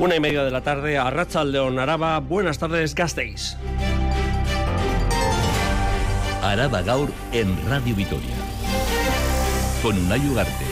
Una 0.00 0.16
y 0.16 0.20
media 0.20 0.42
de 0.44 0.50
la 0.50 0.62
tarde 0.62 0.96
a 0.96 1.10
Racha 1.10 1.44
León 1.44 1.78
Araba. 1.78 2.18
Buenas 2.20 2.58
tardes, 2.58 2.94
Gasteiz. 2.94 3.58
Araba 6.42 6.80
Gaur 6.80 7.12
en 7.32 7.54
Radio 7.68 7.94
Vitoria. 7.94 8.34
Con 9.82 9.98
Unai 9.98 10.26
Ugarte. 10.26 10.69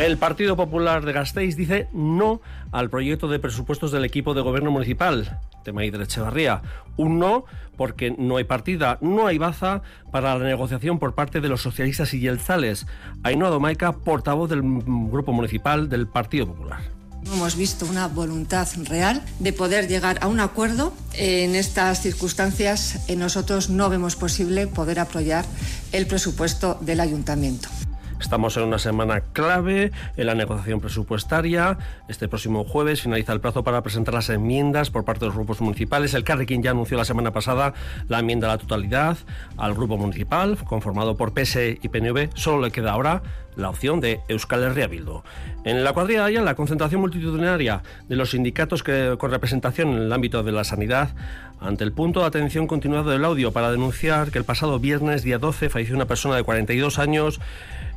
El 0.00 0.16
Partido 0.16 0.56
Popular 0.56 1.04
de 1.04 1.12
Gasteiz 1.12 1.56
dice 1.56 1.86
no 1.92 2.40
al 2.72 2.88
proyecto 2.88 3.28
de 3.28 3.38
presupuestos 3.38 3.92
del 3.92 4.06
equipo 4.06 4.32
de 4.32 4.40
gobierno 4.40 4.70
municipal, 4.70 5.38
tema 5.62 5.82
de 5.82 6.02
Echevarría. 6.02 6.62
Un 6.96 7.18
no 7.18 7.44
porque 7.76 8.10
no 8.10 8.38
hay 8.38 8.44
partida, 8.44 8.96
no 9.02 9.26
hay 9.26 9.36
baza 9.36 9.82
para 10.10 10.38
la 10.38 10.44
negociación 10.46 10.98
por 10.98 11.14
parte 11.14 11.42
de 11.42 11.50
los 11.50 11.60
socialistas 11.60 12.14
y 12.14 12.20
yelzales. 12.20 12.86
Ainhoa 13.24 13.50
Domaica, 13.50 13.92
portavoz 13.92 14.48
del 14.48 14.62
grupo 14.62 15.34
municipal 15.34 15.90
del 15.90 16.08
Partido 16.08 16.46
Popular. 16.46 16.80
Hemos 17.26 17.56
visto 17.56 17.84
una 17.84 18.08
voluntad 18.08 18.66
real 18.88 19.22
de 19.38 19.52
poder 19.52 19.86
llegar 19.86 20.16
a 20.22 20.28
un 20.28 20.40
acuerdo. 20.40 20.94
En 21.12 21.54
estas 21.54 22.00
circunstancias, 22.00 23.04
nosotros 23.18 23.68
no 23.68 23.90
vemos 23.90 24.16
posible 24.16 24.66
poder 24.66 24.98
apoyar 24.98 25.44
el 25.92 26.06
presupuesto 26.06 26.78
del 26.80 27.00
ayuntamiento. 27.00 27.68
Estamos 28.20 28.54
en 28.58 28.64
una 28.64 28.78
semana 28.78 29.22
clave 29.32 29.92
en 30.16 30.26
la 30.26 30.34
negociación 30.34 30.80
presupuestaria. 30.80 31.78
Este 32.06 32.28
próximo 32.28 32.64
jueves 32.64 33.00
finaliza 33.00 33.32
el 33.32 33.40
plazo 33.40 33.64
para 33.64 33.82
presentar 33.82 34.12
las 34.12 34.28
enmiendas 34.28 34.90
por 34.90 35.04
parte 35.04 35.20
de 35.20 35.26
los 35.28 35.34
grupos 35.34 35.62
municipales. 35.62 36.12
El 36.12 36.22
Carrequín 36.22 36.62
ya 36.62 36.72
anunció 36.72 36.98
la 36.98 37.06
semana 37.06 37.32
pasada 37.32 37.72
la 38.08 38.18
enmienda 38.18 38.46
a 38.46 38.52
la 38.52 38.58
totalidad 38.58 39.16
al 39.56 39.74
grupo 39.74 39.96
municipal, 39.96 40.58
conformado 40.64 41.16
por 41.16 41.32
PS 41.32 41.56
y 41.80 41.88
PNV. 41.88 42.28
Solo 42.34 42.62
le 42.62 42.70
queda 42.70 42.92
ahora 42.92 43.22
la 43.56 43.70
opción 43.70 44.00
de 44.00 44.20
Euskal 44.28 44.62
Herria. 44.62 44.88
En 45.64 45.82
la 45.82 45.92
cuadrilla 45.92 46.26
de 46.26 46.40
la 46.40 46.54
concentración 46.54 47.00
multitudinaria 47.00 47.82
de 48.08 48.16
los 48.16 48.30
sindicatos 48.30 48.82
que, 48.82 49.16
con 49.18 49.30
representación 49.30 49.88
en 49.90 50.02
el 50.02 50.12
ámbito 50.12 50.42
de 50.42 50.52
la 50.52 50.64
sanidad, 50.64 51.10
ante 51.60 51.84
el 51.84 51.92
punto 51.92 52.20
de 52.20 52.26
atención 52.26 52.66
continuado 52.66 53.10
del 53.10 53.24
audio 53.24 53.52
para 53.52 53.70
denunciar 53.70 54.30
que 54.30 54.38
el 54.38 54.44
pasado 54.44 54.78
viernes, 54.78 55.22
día 55.22 55.38
12, 55.38 55.68
falleció 55.68 55.94
una 55.94 56.06
persona 56.06 56.36
de 56.36 56.42
42 56.42 56.98
años 56.98 57.40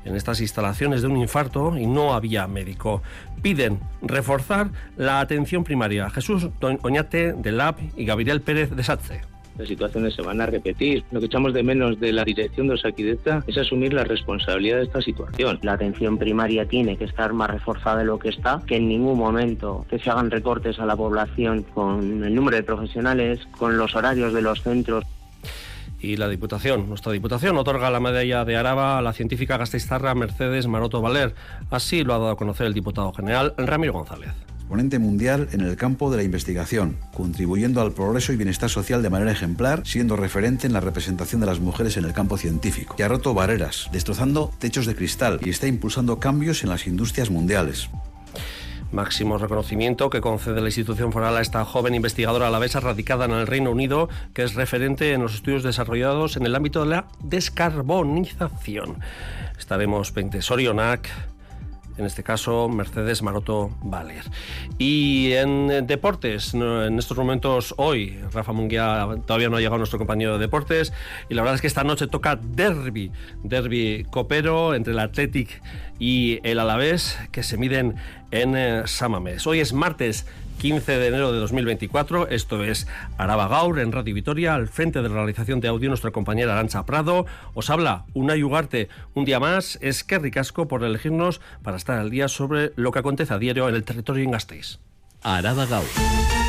en 0.06 0.16
estas 0.16 0.42
instalaciones 0.42 1.02
de 1.02 1.08
un 1.08 1.18
infarto 1.18 1.78
y 1.78 1.88
no 1.88 2.14
había 2.14 2.48
médico. 2.48 3.02
Piden 3.42 3.80
reforzar 4.02 4.70
la 4.98 5.20
atención 5.20 5.64
primaria. 5.64 6.10
Jesús 6.10 6.50
Oñate 6.82 7.34
de 7.34 7.52
LAB 7.52 7.78
y 7.96 8.06
Gabriel 8.06 8.42
Pérez 8.42 8.72
de 8.72 8.84
SATCE 8.84 9.34
las 9.58 9.68
situaciones 9.68 10.14
se 10.16 10.22
van 10.22 10.42
a 10.42 10.46
repetir. 10.46 11.04
Lo 11.12 11.20
que 11.20 11.28
echamos 11.28 11.54
de 11.54 11.64
menos 11.64 12.00
de 12.00 12.12
la 12.12 12.24
dirección 12.24 12.68
de 12.68 12.74
Osakidecha 12.74 13.44
es 13.48 13.58
asumir 13.58 13.94
la 13.94 14.04
responsabilidad 14.04 14.78
de 14.78 14.84
esta 14.84 15.02
situación. 15.02 15.60
La 15.62 15.74
atención 15.74 16.18
primaria 16.18 16.66
tiene 16.66 16.98
que 16.98 17.06
estar 17.06 17.34
más 17.34 17.50
reforzada 17.50 18.00
de 18.00 18.06
lo 18.06 18.20
que 18.20 18.30
está, 18.30 18.62
que 18.66 18.78
en 18.78 18.88
ningún 18.88 19.18
momento 19.18 19.86
que 19.90 20.00
se 20.00 20.10
hagan 20.10 20.32
recortes 20.32 20.80
a 20.80 20.86
la 20.86 20.96
población 20.96 21.64
con 21.64 22.24
el 22.24 22.34
número 22.34 22.58
de 22.58 22.64
profesionales, 22.64 23.40
con 23.58 23.78
los 23.78 23.96
horarios 23.96 24.34
de 24.34 24.42
los 24.42 24.62
centros 24.62 25.06
y 26.04 26.18
la 26.18 26.28
Diputación. 26.28 26.90
Nuestra 26.90 27.14
Diputación 27.14 27.58
otorga 27.58 27.90
la 27.90 28.00
medalla 28.00 28.46
de 28.46 28.58
Araba 28.58 28.98
a 28.98 29.02
la 29.02 29.14
científica 29.14 29.58
gasteiztarra 29.58 30.14
Mercedes 30.14 30.68
Maroto 30.68 31.02
Valer. 31.02 31.34
Así 31.72 32.04
lo 32.04 32.14
ha 32.14 32.20
dado 32.20 32.32
a 32.32 32.38
conocer 32.38 32.68
el 32.68 32.74
diputado 32.74 33.12
general 33.14 33.56
Ramiro 33.58 33.94
González 33.94 34.32
ponente 34.68 34.98
mundial 34.98 35.50
en 35.52 35.62
el 35.62 35.76
campo 35.76 36.10
de 36.10 36.18
la 36.18 36.24
investigación, 36.24 36.98
contribuyendo 37.14 37.80
al 37.80 37.92
progreso 37.92 38.34
y 38.34 38.38
bienestar 38.38 38.72
social 38.72 39.04
de 39.04 39.10
manera 39.12 39.32
ejemplar, 39.32 39.84
siendo 39.86 40.16
referente 40.16 40.66
en 40.66 40.74
la 40.74 40.80
representación 40.80 41.42
de 41.42 41.48
las 41.48 41.60
mujeres 41.60 41.96
en 41.98 42.06
el 42.06 42.14
campo 42.14 42.40
científico. 42.40 42.96
Y 42.98 43.04
ha 43.04 43.08
roto 43.08 43.36
barreras, 43.36 43.90
destrozando 43.92 44.52
techos 44.58 44.88
de 44.88 44.96
cristal 44.96 45.40
y 45.44 45.52
está 45.52 45.68
impulsando 45.68 46.20
cambios 46.20 46.64
en 46.64 46.70
las 46.70 46.88
industrias 46.88 47.30
mundiales 47.30 47.90
máximo 48.94 49.38
reconocimiento 49.38 50.10
que 50.10 50.22
concede 50.22 50.62
la 50.62 50.68
institución 50.68 51.12
foral 51.12 51.36
a 51.36 51.42
esta 51.42 51.66
joven 51.66 51.96
investigadora 51.96 52.48
alavesa 52.48 52.80
radicada 52.80 53.26
en 53.26 53.32
el 53.32 53.48
Reino 53.48 53.72
Unido, 53.72 54.10
que 54.34 54.44
es 54.44 54.56
referente 54.56 55.14
en 55.14 55.22
los 55.22 55.36
estudios 55.36 55.64
desarrollados 55.64 56.38
en 56.38 56.46
el 56.46 56.56
ámbito 56.56 56.82
de 56.84 56.90
la 56.90 57.08
descarbonización. 57.22 59.00
Estaremos 59.58 60.12
pendientes. 60.12 60.50
Orionac, 60.52 61.10
en 61.98 62.06
este 62.06 62.24
caso 62.24 62.70
Mercedes 62.70 63.22
Maroto 63.22 63.72
Valer. 63.82 64.24
Y 64.78 65.32
en 65.34 65.88
deportes, 65.88 66.54
en 66.54 66.98
estos 66.98 67.18
momentos 67.18 67.74
hoy, 67.78 68.20
Rafa 68.32 68.52
Munguía 68.54 69.08
todavía 69.26 69.50
no 69.50 69.58
ha 69.58 69.60
llegado 69.60 69.78
nuestro 69.78 70.00
compañero 70.00 70.34
de 70.34 70.40
deportes, 70.40 70.94
y 71.30 71.34
la 71.34 71.42
verdad 71.42 71.56
es 71.56 71.62
que 71.62 71.68
esta 71.68 71.84
noche 71.84 72.08
toca 72.08 72.36
derby, 72.36 73.12
derby 73.44 74.06
copero 74.10 74.76
entre 74.76 74.94
el 74.94 75.00
Athletic 75.00 75.62
y 76.00 76.40
el 76.44 76.60
Alavés, 76.60 77.18
que 77.32 77.44
se 77.44 77.58
miden 77.58 77.96
en 78.32 78.56
eh, 78.56 78.84
Samamés. 78.86 79.46
Hoy 79.46 79.60
es 79.60 79.74
martes 79.74 80.26
15 80.60 80.98
de 80.98 81.08
enero 81.08 81.32
de 81.32 81.40
2024. 81.40 82.28
Esto 82.28 82.64
es 82.64 82.88
Araba 83.18 83.48
Gaur 83.48 83.80
en 83.80 83.92
Radio 83.92 84.16
Vitoria, 84.16 84.56
al 84.56 84.68
frente 84.68 85.02
de 85.02 85.10
la 85.10 85.16
realización 85.16 85.60
de 85.60 85.68
audio 85.68 85.90
nuestra 85.90 86.12
compañera 86.12 86.54
Arancha 86.54 86.86
Prado. 86.86 87.26
Os 87.54 87.70
habla 87.70 88.06
una 88.14 88.36
Ugarte 88.36 88.90
un 89.14 89.26
día 89.26 89.40
más. 89.40 89.78
Es 89.82 90.04
que 90.04 90.20
ricasco 90.20 90.68
por 90.68 90.84
elegirnos 90.84 91.42
para 91.62 91.78
estar 91.78 92.00
al 92.00 92.10
día 92.10 92.28
sobre 92.28 92.72
lo 92.76 92.92
que 92.92 93.00
acontece 93.00 93.34
a 93.34 93.40
diario 93.40 93.70
en 93.70 93.76
el 93.76 93.84
territorio 93.84 94.24
en 94.24 94.32
Gasteiz. 94.32 94.80
Araba 95.22 95.66
Gaur. 95.66 96.43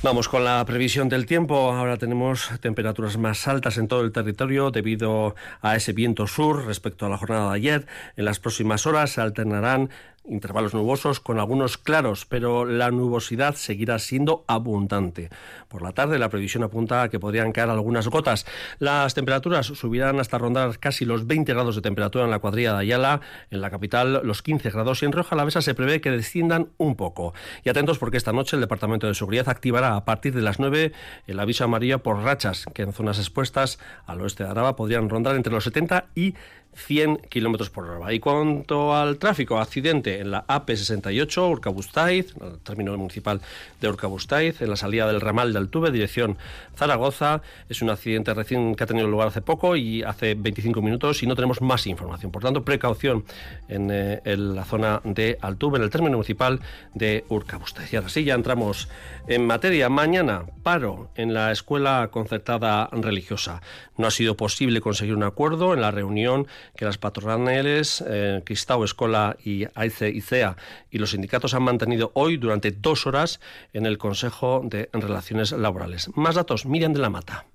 Vamos 0.00 0.28
con 0.28 0.44
la 0.44 0.64
previsión 0.64 1.08
del 1.08 1.26
tiempo. 1.26 1.72
Ahora 1.72 1.96
tenemos 1.96 2.50
temperaturas 2.60 3.16
más 3.18 3.48
altas 3.48 3.78
en 3.78 3.88
todo 3.88 4.02
el 4.02 4.12
territorio 4.12 4.70
debido 4.70 5.34
a 5.60 5.74
ese 5.74 5.92
viento 5.92 6.28
sur 6.28 6.66
respecto 6.66 7.04
a 7.04 7.08
la 7.08 7.18
jornada 7.18 7.50
de 7.50 7.56
ayer. 7.56 7.86
En 8.16 8.24
las 8.24 8.38
próximas 8.38 8.86
horas 8.86 9.10
se 9.10 9.20
alternarán 9.20 9.90
intervalos 10.28 10.74
nubosos 10.74 11.20
con 11.20 11.38
algunos 11.38 11.78
claros, 11.78 12.26
pero 12.26 12.64
la 12.64 12.90
nubosidad 12.90 13.54
seguirá 13.54 13.98
siendo 13.98 14.44
abundante. 14.46 15.30
Por 15.68 15.82
la 15.82 15.92
tarde 15.92 16.18
la 16.18 16.28
previsión 16.28 16.62
apunta 16.62 17.02
a 17.02 17.08
que 17.08 17.20
podrían 17.20 17.52
caer 17.52 17.70
algunas 17.70 18.08
gotas. 18.08 18.46
Las 18.78 19.14
temperaturas 19.14 19.66
subirán 19.66 20.20
hasta 20.20 20.38
rondar 20.38 20.78
casi 20.78 21.04
los 21.04 21.26
20 21.26 21.52
grados 21.52 21.76
de 21.76 21.82
temperatura 21.82 22.24
en 22.24 22.30
la 22.30 22.38
cuadrilla 22.38 22.72
de 22.74 22.80
Ayala, 22.80 23.20
en 23.50 23.60
la 23.60 23.70
capital 23.70 24.20
los 24.24 24.42
15 24.42 24.70
grados 24.70 25.02
y 25.02 25.06
en 25.06 25.12
Roja 25.12 25.34
Alavesa 25.34 25.62
se 25.62 25.74
prevé 25.74 26.00
que 26.00 26.10
desciendan 26.10 26.68
un 26.78 26.96
poco. 26.96 27.34
Y 27.64 27.68
atentos 27.68 27.98
porque 27.98 28.16
esta 28.16 28.32
noche 28.32 28.56
el 28.56 28.60
Departamento 28.60 29.06
de 29.06 29.14
Seguridad 29.14 29.48
activará 29.48 29.96
a 29.96 30.04
partir 30.04 30.34
de 30.34 30.42
las 30.42 30.58
9 30.58 30.92
el 31.26 31.40
aviso 31.40 31.64
amarillo 31.64 32.02
por 32.02 32.22
rachas, 32.22 32.66
que 32.74 32.82
en 32.82 32.92
zonas 32.92 33.18
expuestas 33.18 33.78
al 34.06 34.20
oeste 34.20 34.44
de 34.44 34.50
Araba 34.50 34.76
podrían 34.76 35.08
rondar 35.08 35.36
entre 35.36 35.52
los 35.52 35.64
70 35.64 36.06
y 36.14 36.34
100 36.74 37.18
kilómetros 37.28 37.70
por 37.70 37.84
hora. 37.88 38.12
Y 38.12 38.20
cuanto 38.20 38.94
al 38.94 39.18
tráfico, 39.18 39.58
accidente 39.58 40.20
en 40.20 40.30
la 40.30 40.46
AP68, 40.46 41.50
Urcabustaiz, 41.50 42.34
el 42.40 42.58
término 42.60 42.96
municipal 42.96 43.40
de 43.80 43.88
Urcabustaiz, 43.88 44.62
en 44.62 44.70
la 44.70 44.76
salida 44.76 45.06
del 45.06 45.20
ramal 45.20 45.52
de 45.52 45.58
Altuve, 45.58 45.90
dirección 45.90 46.38
Zaragoza. 46.76 47.42
Es 47.68 47.82
un 47.82 47.90
accidente 47.90 48.32
recién 48.32 48.74
que 48.74 48.84
ha 48.84 48.86
tenido 48.86 49.08
lugar 49.08 49.28
hace 49.28 49.42
poco 49.42 49.76
y 49.76 50.02
hace 50.02 50.34
25 50.34 50.80
minutos 50.80 51.22
y 51.22 51.26
no 51.26 51.34
tenemos 51.34 51.60
más 51.60 51.86
información. 51.86 52.30
Por 52.30 52.42
tanto, 52.42 52.64
precaución 52.64 53.24
en, 53.68 53.90
eh, 53.90 54.20
la 54.24 54.64
zona 54.64 55.00
de 55.04 55.38
Altuve, 55.40 55.78
en 55.78 55.84
el 55.84 55.90
término 55.90 56.16
municipal 56.16 56.60
de 56.94 57.24
Urcabustaiz. 57.28 57.92
Y 57.92 57.96
ahora 57.96 58.08
sí, 58.08 58.24
ya 58.24 58.34
entramos 58.34 58.88
en 59.26 59.46
materia. 59.46 59.88
Mañana, 59.88 60.44
paro 60.62 61.10
en 61.16 61.34
la 61.34 61.50
escuela 61.52 62.08
concertada 62.12 62.88
religiosa. 62.92 63.62
No 63.96 64.06
ha 64.06 64.10
sido 64.10 64.36
posible 64.36 64.80
conseguir 64.80 65.14
un 65.14 65.24
acuerdo 65.24 65.74
en 65.74 65.80
la 65.80 65.90
reunión 65.90 66.46
que 66.76 66.84
las 66.84 66.98
patronales 66.98 68.02
eh, 68.06 68.42
Cristau, 68.44 68.84
Escola 68.84 69.36
y 69.44 69.66
AICE 69.74 70.10
ICEA 70.10 70.56
y 70.90 70.98
los 70.98 71.10
sindicatos 71.10 71.54
han 71.54 71.62
mantenido 71.62 72.12
hoy 72.14 72.36
durante 72.36 72.70
dos 72.70 73.06
horas 73.06 73.40
en 73.72 73.86
el 73.86 73.98
Consejo 73.98 74.62
de 74.64 74.88
Relaciones 74.92 75.52
Laborales. 75.52 76.10
Más 76.14 76.34
datos, 76.34 76.66
Miriam 76.66 76.92
de 76.92 77.00
la 77.00 77.10
Mata. 77.10 77.46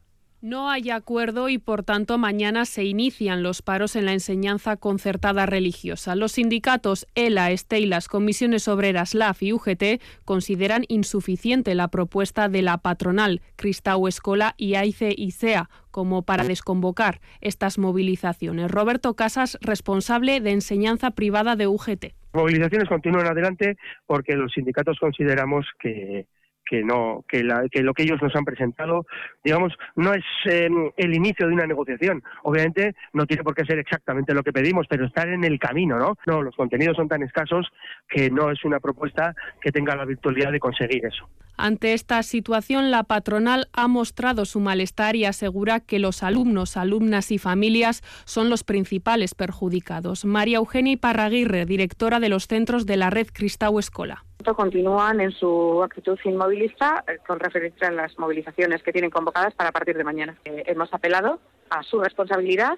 No 0.44 0.70
hay 0.70 0.90
acuerdo 0.90 1.48
y, 1.48 1.58
por 1.58 1.84
tanto, 1.84 2.18
mañana 2.18 2.66
se 2.66 2.84
inician 2.84 3.44
los 3.44 3.62
paros 3.62 3.96
en 3.96 4.04
la 4.04 4.12
enseñanza 4.12 4.76
concertada 4.76 5.46
religiosa. 5.46 6.18
Los 6.18 6.34
sindicatos 6.34 7.08
ELA, 7.16 7.52
ESTE 7.52 7.80
y 7.80 7.86
las 7.86 8.10
comisiones 8.10 8.68
obreras 8.68 9.16
LAF 9.16 9.42
y 9.42 9.54
UGT 9.54 10.02
consideran 10.26 10.84
insuficiente 10.90 11.76
la 11.76 11.88
propuesta 11.88 12.50
de 12.50 12.62
la 12.62 12.80
patronal 12.80 13.42
Cristau 13.56 14.06
Escola 14.06 14.54
y 14.58 14.76
AICE 14.76 15.16
ICEA 15.16 15.70
como 15.92 16.24
para 16.24 16.44
desconvocar 16.44 17.22
estas 17.40 17.78
movilizaciones. 17.78 18.70
Roberto 18.70 19.14
Casas, 19.14 19.58
responsable 19.62 20.42
de 20.42 20.52
enseñanza 20.52 21.12
privada 21.12 21.56
de 21.56 21.68
UGT. 21.68 22.16
Movilizaciones 22.34 22.90
continúan 22.90 23.28
adelante 23.28 23.78
porque 24.06 24.36
los 24.36 24.52
sindicatos 24.52 25.00
consideramos 25.00 25.66
que 25.80 26.28
que 26.66 26.84
no 26.84 27.24
que, 27.28 27.44
lo 27.44 27.94
que 27.94 28.04
ellos 28.04 28.22
nos 28.22 28.36
han 28.36 28.46
presentado 28.46 29.06
digamos 29.44 29.74
no 29.96 30.14
es 30.14 30.24
em, 30.46 30.92
el 30.98 31.14
inicio 31.14 31.48
de 31.48 31.54
una 31.54 31.68
negociación. 31.68 32.24
Obviamente 32.44 32.96
no 33.14 33.26
tiene 33.26 33.44
por 33.44 33.56
qué 33.56 33.66
ser 33.66 33.80
exactamente 33.80 34.34
lo 34.34 34.44
que 34.44 34.54
pedimos 34.54 34.88
pero 34.88 35.06
estar 35.06 35.28
en 35.28 35.44
el 35.44 35.60
camino 35.60 35.98
no 35.98 36.18
no 36.26 36.42
los 36.42 36.56
contenidos 36.56 36.98
son 36.98 37.08
tan 37.08 37.24
escasos 37.24 37.72
que 38.08 38.30
no 38.30 38.52
es 38.52 38.64
una 38.66 38.80
propuesta 38.80 39.36
que 39.62 39.72
tenga 39.72 39.96
la 39.96 40.06
virtualidad 40.06 40.52
de 40.52 40.60
conseguir 40.60 41.06
eso 41.06 41.28
Ante 41.56 41.94
esta 41.94 42.22
situación, 42.24 42.92
la 42.92 43.04
patronal 43.04 43.68
ha 43.74 43.88
mostrado 43.88 44.46
su 44.46 44.60
malestar 44.60 45.16
y 45.16 45.26
asegura 45.26 45.80
que 45.80 46.00
los 46.00 46.24
alumnos, 46.24 46.78
alumnas 46.78 47.32
y 47.32 47.38
familias 47.38 48.02
son 48.26 48.50
los 48.50 48.64
principales 48.64 49.36
perjudicados. 49.36 50.26
María 50.26 50.58
Eugenia 50.58 50.98
Parraguirre, 50.98 51.66
directora 51.66 52.20
de 52.20 52.30
los 52.30 52.48
centros 52.48 52.86
de 52.86 52.98
la 52.98 53.10
red 53.10 53.28
Cristau 53.34 53.80
Escola 53.80 54.24
continúan 54.54 55.22
en 55.22 55.32
su 55.32 55.82
actitud 55.82 56.20
inmovilista 56.26 57.06
eh, 57.08 57.20
con 57.26 57.40
referencia 57.40 57.88
a 57.88 57.92
las 57.92 58.20
movilizaciones 58.20 58.84
que 58.84 58.92
tienen 58.92 59.10
convocadas 59.10 59.54
para 59.54 59.72
partir 59.72 59.96
de 59.96 60.04
mañana. 60.04 60.36
Eh, 60.44 60.64
hemos 60.66 60.94
apelado 60.94 61.40
a 61.70 61.82
su 61.84 62.02
responsabilidad 62.02 62.78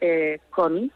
eh, 0.00 0.38
con 0.50 0.92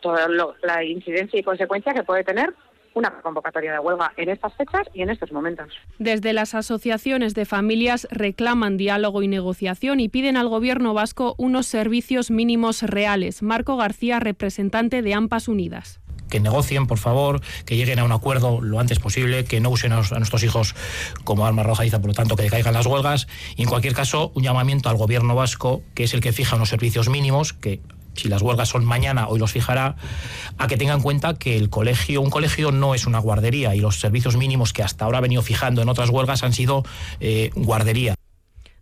toda 0.00 0.28
la 0.62 0.84
incidencia 0.84 1.38
y 1.38 1.42
consecuencia 1.42 1.92
que 1.92 2.04
puede 2.04 2.24
tener 2.24 2.54
una 2.96 3.10
convocatoria 3.20 3.72
de 3.72 3.78
huelga 3.78 4.12
en 4.16 4.30
estas 4.30 4.54
fechas 4.54 4.88
y 4.94 5.02
en 5.02 5.10
estos 5.10 5.30
momentos. 5.30 5.68
Desde 5.98 6.32
las 6.32 6.54
asociaciones 6.54 7.34
de 7.34 7.44
familias 7.44 8.08
reclaman 8.10 8.78
diálogo 8.78 9.22
y 9.22 9.28
negociación 9.28 10.00
y 10.00 10.08
piden 10.08 10.38
al 10.38 10.48
Gobierno 10.48 10.94
vasco 10.94 11.34
unos 11.36 11.66
servicios 11.66 12.30
mínimos 12.30 12.82
reales. 12.82 13.42
Marco 13.42 13.76
García, 13.76 14.18
representante 14.18 15.02
de 15.02 15.14
AMPAS 15.14 15.48
Unidas 15.48 16.00
que 16.30 16.40
negocien, 16.40 16.88
por 16.88 16.98
favor, 16.98 17.40
que 17.64 17.76
lleguen 17.76 18.00
a 18.00 18.04
un 18.04 18.10
acuerdo 18.10 18.60
lo 18.60 18.80
antes 18.80 18.98
posible, 18.98 19.44
que 19.44 19.60
no 19.60 19.70
usen 19.70 19.92
a, 19.92 19.96
nuestros 20.00 20.42
hijos 20.42 20.74
como 21.22 21.46
arma 21.46 21.62
arrojadiza, 21.62 22.00
por 22.00 22.08
lo 22.08 22.14
tanto, 22.14 22.34
que 22.34 22.48
caigan 22.48 22.74
las 22.74 22.86
huelgas. 22.86 23.28
Y 23.54 23.62
en 23.62 23.68
cualquier 23.68 23.94
caso, 23.94 24.32
un 24.34 24.42
llamamiento 24.42 24.88
al 24.88 24.96
gobierno 24.96 25.36
vasco, 25.36 25.84
que 25.94 26.02
es 26.02 26.14
el 26.14 26.20
que 26.20 26.32
fija 26.32 26.56
unos 26.56 26.68
servicios 26.68 27.08
mínimos, 27.08 27.52
que 27.52 27.80
si 28.16 28.28
las 28.28 28.42
huelgas 28.42 28.68
son 28.68 28.84
mañana, 28.84 29.28
hoy 29.28 29.38
los 29.38 29.52
fijará, 29.52 29.96
a 30.58 30.66
que 30.66 30.76
tengan 30.76 30.96
en 30.96 31.02
cuenta 31.02 31.34
que 31.34 31.56
el 31.56 31.70
colegio, 31.70 32.20
un 32.20 32.30
colegio 32.30 32.72
no 32.72 32.94
es 32.94 33.06
una 33.06 33.18
guardería 33.18 33.74
y 33.74 33.80
los 33.80 34.00
servicios 34.00 34.36
mínimos 34.36 34.72
que 34.72 34.82
hasta 34.82 35.04
ahora 35.04 35.18
ha 35.18 35.20
venido 35.20 35.42
fijando 35.42 35.82
en 35.82 35.88
otras 35.88 36.10
huelgas 36.10 36.42
han 36.42 36.52
sido 36.52 36.84
eh, 37.20 37.50
guardería. 37.54 38.15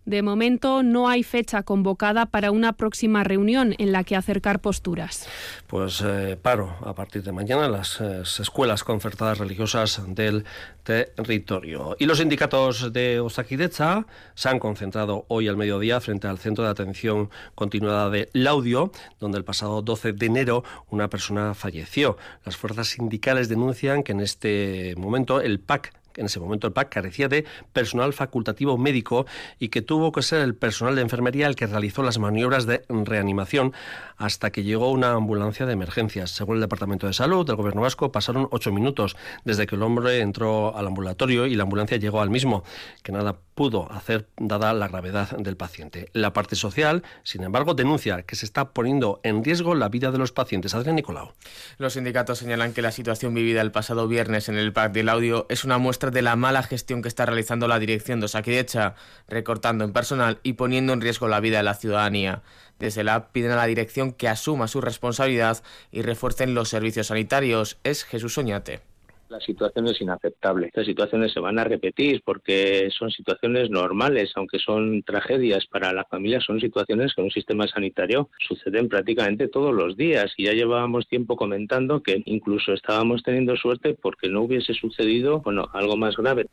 De 0.05 0.21
momento 0.21 0.83
no 0.83 1.09
hay 1.09 1.23
fecha 1.23 1.63
convocada 1.63 2.27
para 2.27 2.51
una 2.51 2.73
próxima 2.73 3.23
reunión 3.23 3.73
en 3.79 3.91
la 3.91 4.03
que 4.03 4.15
acercar 4.15 4.59
posturas. 4.59 5.27
Pues 5.65 6.01
eh, 6.05 6.37
paro 6.39 6.75
a 6.81 6.93
partir 6.93 7.23
de 7.23 7.31
mañana 7.31 7.67
las 7.67 7.99
eh, 8.01 8.21
escuelas 8.21 8.83
concertadas 8.83 9.39
religiosas 9.39 10.01
del 10.07 10.45
territorio. 10.83 11.95
Y 11.97 12.05
los 12.05 12.19
sindicatos 12.19 12.93
de 12.93 13.19
Osakidecha 13.19 14.05
se 14.35 14.49
han 14.49 14.59
concentrado 14.59 15.25
hoy 15.27 15.47
al 15.47 15.57
mediodía 15.57 15.99
frente 15.99 16.27
al 16.27 16.37
Centro 16.37 16.63
de 16.63 16.69
Atención 16.69 17.31
Continuada 17.55 18.11
de 18.11 18.29
Laudio, 18.33 18.91
donde 19.19 19.39
el 19.39 19.43
pasado 19.43 19.81
12 19.81 20.13
de 20.13 20.25
enero 20.27 20.63
una 20.91 21.09
persona 21.09 21.55
falleció. 21.55 22.17
Las 22.45 22.57
fuerzas 22.57 22.89
sindicales 22.89 23.49
denuncian 23.49 24.03
que 24.03 24.11
en 24.11 24.19
este 24.19 24.93
momento 24.97 25.41
el 25.41 25.59
PAC 25.59 25.93
en 26.17 26.27
ese 26.27 26.39
momento 26.39 26.67
el 26.67 26.73
PAC 26.73 26.89
carecía 26.89 27.27
de 27.27 27.45
personal 27.73 28.13
facultativo 28.13 28.77
médico 28.77 29.25
y 29.59 29.69
que 29.69 29.81
tuvo 29.81 30.11
que 30.11 30.21
ser 30.21 30.41
el 30.41 30.55
personal 30.55 30.95
de 30.95 31.01
enfermería 31.01 31.47
el 31.47 31.55
que 31.55 31.67
realizó 31.67 32.03
las 32.03 32.19
maniobras 32.19 32.65
de 32.65 32.83
reanimación 32.89 33.73
hasta 34.17 34.51
que 34.51 34.63
llegó 34.63 34.91
una 34.91 35.11
ambulancia 35.11 35.65
de 35.65 35.73
emergencias. 35.73 36.31
Según 36.31 36.55
el 36.55 36.61
Departamento 36.61 37.07
de 37.07 37.13
Salud 37.13 37.45
del 37.45 37.55
Gobierno 37.55 37.81
Vasco, 37.81 38.11
pasaron 38.11 38.47
ocho 38.51 38.71
minutos 38.71 39.15
desde 39.43 39.67
que 39.67 39.75
el 39.75 39.83
hombre 39.83 40.21
entró 40.21 40.75
al 40.75 40.87
ambulatorio 40.87 41.45
y 41.45 41.55
la 41.55 41.63
ambulancia 41.63 41.97
llegó 41.97 42.21
al 42.21 42.29
mismo, 42.29 42.63
que 43.03 43.11
nada 43.11 43.37
pudo 43.55 43.91
hacer 43.91 44.27
dada 44.37 44.73
la 44.73 44.87
gravedad 44.87 45.37
del 45.37 45.57
paciente. 45.57 46.09
La 46.13 46.33
parte 46.33 46.55
social, 46.55 47.03
sin 47.23 47.43
embargo, 47.43 47.73
denuncia 47.73 48.23
que 48.23 48.35
se 48.35 48.45
está 48.45 48.71
poniendo 48.71 49.19
en 49.23 49.43
riesgo 49.43 49.75
la 49.75 49.89
vida 49.89 50.11
de 50.11 50.17
los 50.17 50.31
pacientes. 50.31 50.75
Adrián 50.75 50.95
Nicolau. 50.95 51.31
Los 51.77 51.93
sindicatos 51.93 52.39
señalan 52.39 52.73
que 52.73 52.81
la 52.81 52.91
situación 52.91 53.33
vivida 53.33 53.61
el 53.61 53.71
pasado 53.71 54.07
viernes 54.07 54.49
en 54.49 54.57
el 54.57 54.73
PAC 54.73 54.91
del 54.91 55.09
Audio 55.09 55.45
es 55.49 55.63
una 55.63 55.77
muestra 55.77 56.04
de 56.11 56.21
la 56.21 56.35
mala 56.35 56.63
gestión 56.63 57.01
que 57.01 57.07
está 57.07 57.25
realizando 57.25 57.67
la 57.67 57.79
dirección 57.79 58.19
de 58.19 58.25
Osakidecha, 58.25 58.95
recortando 59.27 59.83
en 59.83 59.93
personal 59.93 60.39
y 60.43 60.53
poniendo 60.53 60.93
en 60.93 61.01
riesgo 61.01 61.27
la 61.27 61.39
vida 61.39 61.57
de 61.57 61.63
la 61.63 61.75
ciudadanía. 61.75 62.41
Desde 62.79 63.03
la 63.03 63.29
piden 63.29 63.51
a 63.51 63.55
la 63.55 63.65
dirección 63.65 64.11
que 64.11 64.27
asuma 64.27 64.67
su 64.67 64.81
responsabilidad 64.81 65.63
y 65.91 66.01
refuercen 66.01 66.53
los 66.53 66.69
servicios 66.69 67.07
sanitarios. 67.07 67.77
Es 67.83 68.03
Jesús 68.03 68.37
Oñate. 68.37 68.94
La 69.29 69.39
situación 69.39 69.87
es 69.87 69.99
inaceptable. 70.01 70.67
Estas 70.67 70.85
situaciones 70.85 71.33
se 71.33 71.39
van 71.39 71.57
a 71.57 71.63
repetir 71.63 72.21
porque 72.23 72.89
son 72.91 73.09
situaciones 73.09 73.69
normales, 73.71 74.31
aunque 74.35 74.59
son 74.59 75.01
tragedias 75.03 75.65
para 75.65 75.93
la 75.93 76.05
familia, 76.05 76.39
son 76.39 76.59
situaciones 76.59 77.13
que 77.13 77.21
en 77.21 77.25
un 77.25 77.31
sistema 77.31 77.67
sanitario 77.67 78.29
suceden 78.47 78.87
prácticamente 78.87 79.47
todos 79.47 79.73
los 79.73 79.97
días. 79.97 80.33
Y 80.37 80.45
ya 80.45 80.53
llevábamos 80.53 81.07
tiempo 81.07 81.35
comentando 81.35 82.03
que 82.03 82.21
incluso 82.25 82.73
estábamos 82.73 83.23
teniendo 83.23 83.55
suerte 83.55 83.95
porque 83.95 84.29
no 84.29 84.43
hubiese 84.43 84.73
sucedido 84.73 85.41
bueno, 85.41 85.67
algo 85.73 85.97
más 85.97 86.15
grave. 86.15 86.47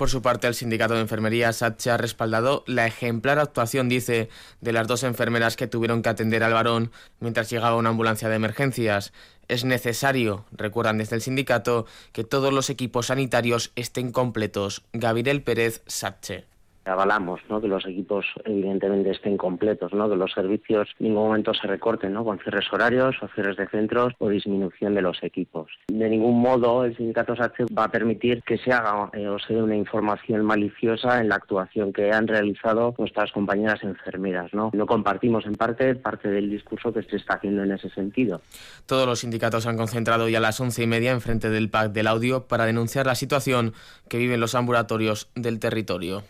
Por 0.00 0.08
su 0.08 0.22
parte, 0.22 0.46
el 0.46 0.54
sindicato 0.54 0.94
de 0.94 1.02
enfermería 1.02 1.52
SATCHE 1.52 1.90
ha 1.90 1.98
respaldado 1.98 2.64
la 2.66 2.86
ejemplar 2.86 3.38
actuación, 3.38 3.90
dice, 3.90 4.30
de 4.62 4.72
las 4.72 4.86
dos 4.88 5.02
enfermeras 5.02 5.56
que 5.56 5.66
tuvieron 5.66 6.00
que 6.00 6.08
atender 6.08 6.42
al 6.42 6.54
varón 6.54 6.90
mientras 7.18 7.50
llegaba 7.50 7.76
una 7.76 7.90
ambulancia 7.90 8.30
de 8.30 8.36
emergencias. 8.36 9.12
Es 9.48 9.66
necesario, 9.66 10.46
recuerdan 10.52 10.96
desde 10.96 11.16
el 11.16 11.20
sindicato, 11.20 11.84
que 12.12 12.24
todos 12.24 12.50
los 12.50 12.70
equipos 12.70 13.08
sanitarios 13.08 13.72
estén 13.76 14.10
completos. 14.10 14.84
Gabriel 14.94 15.42
Pérez 15.42 15.82
SATCHE 15.86 16.46
avalamos 16.90 17.40
¿no? 17.48 17.60
que 17.60 17.68
los 17.68 17.86
equipos 17.86 18.26
evidentemente 18.44 19.10
estén 19.10 19.36
completos, 19.36 19.92
¿no? 19.92 20.08
que 20.08 20.16
los 20.16 20.32
servicios 20.32 20.88
en 20.98 21.08
ningún 21.08 21.28
momento 21.28 21.54
se 21.54 21.66
recorten 21.66 22.12
¿no? 22.12 22.24
con 22.24 22.38
cierres 22.38 22.70
horarios 22.72 23.16
o 23.22 23.28
cierres 23.28 23.56
de 23.56 23.68
centros 23.68 24.14
o 24.18 24.28
disminución 24.28 24.94
de 24.94 25.02
los 25.02 25.22
equipos. 25.22 25.70
De 25.88 26.08
ningún 26.08 26.40
modo 26.40 26.84
el 26.84 26.96
sindicato 26.96 27.36
SACHE 27.36 27.66
va 27.76 27.84
a 27.84 27.90
permitir 27.90 28.42
que 28.42 28.58
se 28.58 28.72
haga 28.72 29.10
eh, 29.12 29.28
o 29.28 29.38
se 29.38 29.54
dé 29.54 29.62
una 29.62 29.76
información 29.76 30.44
maliciosa 30.44 31.20
en 31.20 31.28
la 31.28 31.36
actuación 31.36 31.92
que 31.92 32.12
han 32.12 32.26
realizado 32.26 32.94
nuestras 32.98 33.32
compañeras 33.32 33.82
enfermeras. 33.82 34.52
No, 34.52 34.70
no 34.72 34.86
compartimos 34.86 35.46
en 35.46 35.54
parte 35.54 35.94
parte 35.94 36.28
del 36.28 36.50
discurso 36.50 36.92
que 36.92 37.02
se 37.02 37.16
está 37.16 37.34
haciendo 37.34 37.62
en 37.62 37.72
ese 37.72 37.88
sentido. 37.90 38.40
Todos 38.86 39.06
los 39.06 39.20
sindicatos 39.20 39.66
han 39.66 39.76
concentrado 39.76 40.28
ya 40.28 40.38
a 40.38 40.40
las 40.40 40.60
once 40.60 40.82
y 40.82 40.86
media 40.86 41.12
en 41.12 41.20
frente 41.20 41.50
del 41.50 41.70
PAC 41.70 41.92
del 41.92 42.06
audio 42.06 42.46
para 42.46 42.66
denunciar 42.66 43.06
la 43.06 43.14
situación 43.14 43.74
que 44.08 44.18
viven 44.18 44.40
los 44.40 44.54
ambulatorios 44.54 45.28
del 45.34 45.60
territorio. 45.60 46.22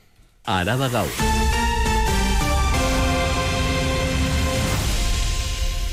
Araba 0.44 0.88
Gaur. 0.88 1.08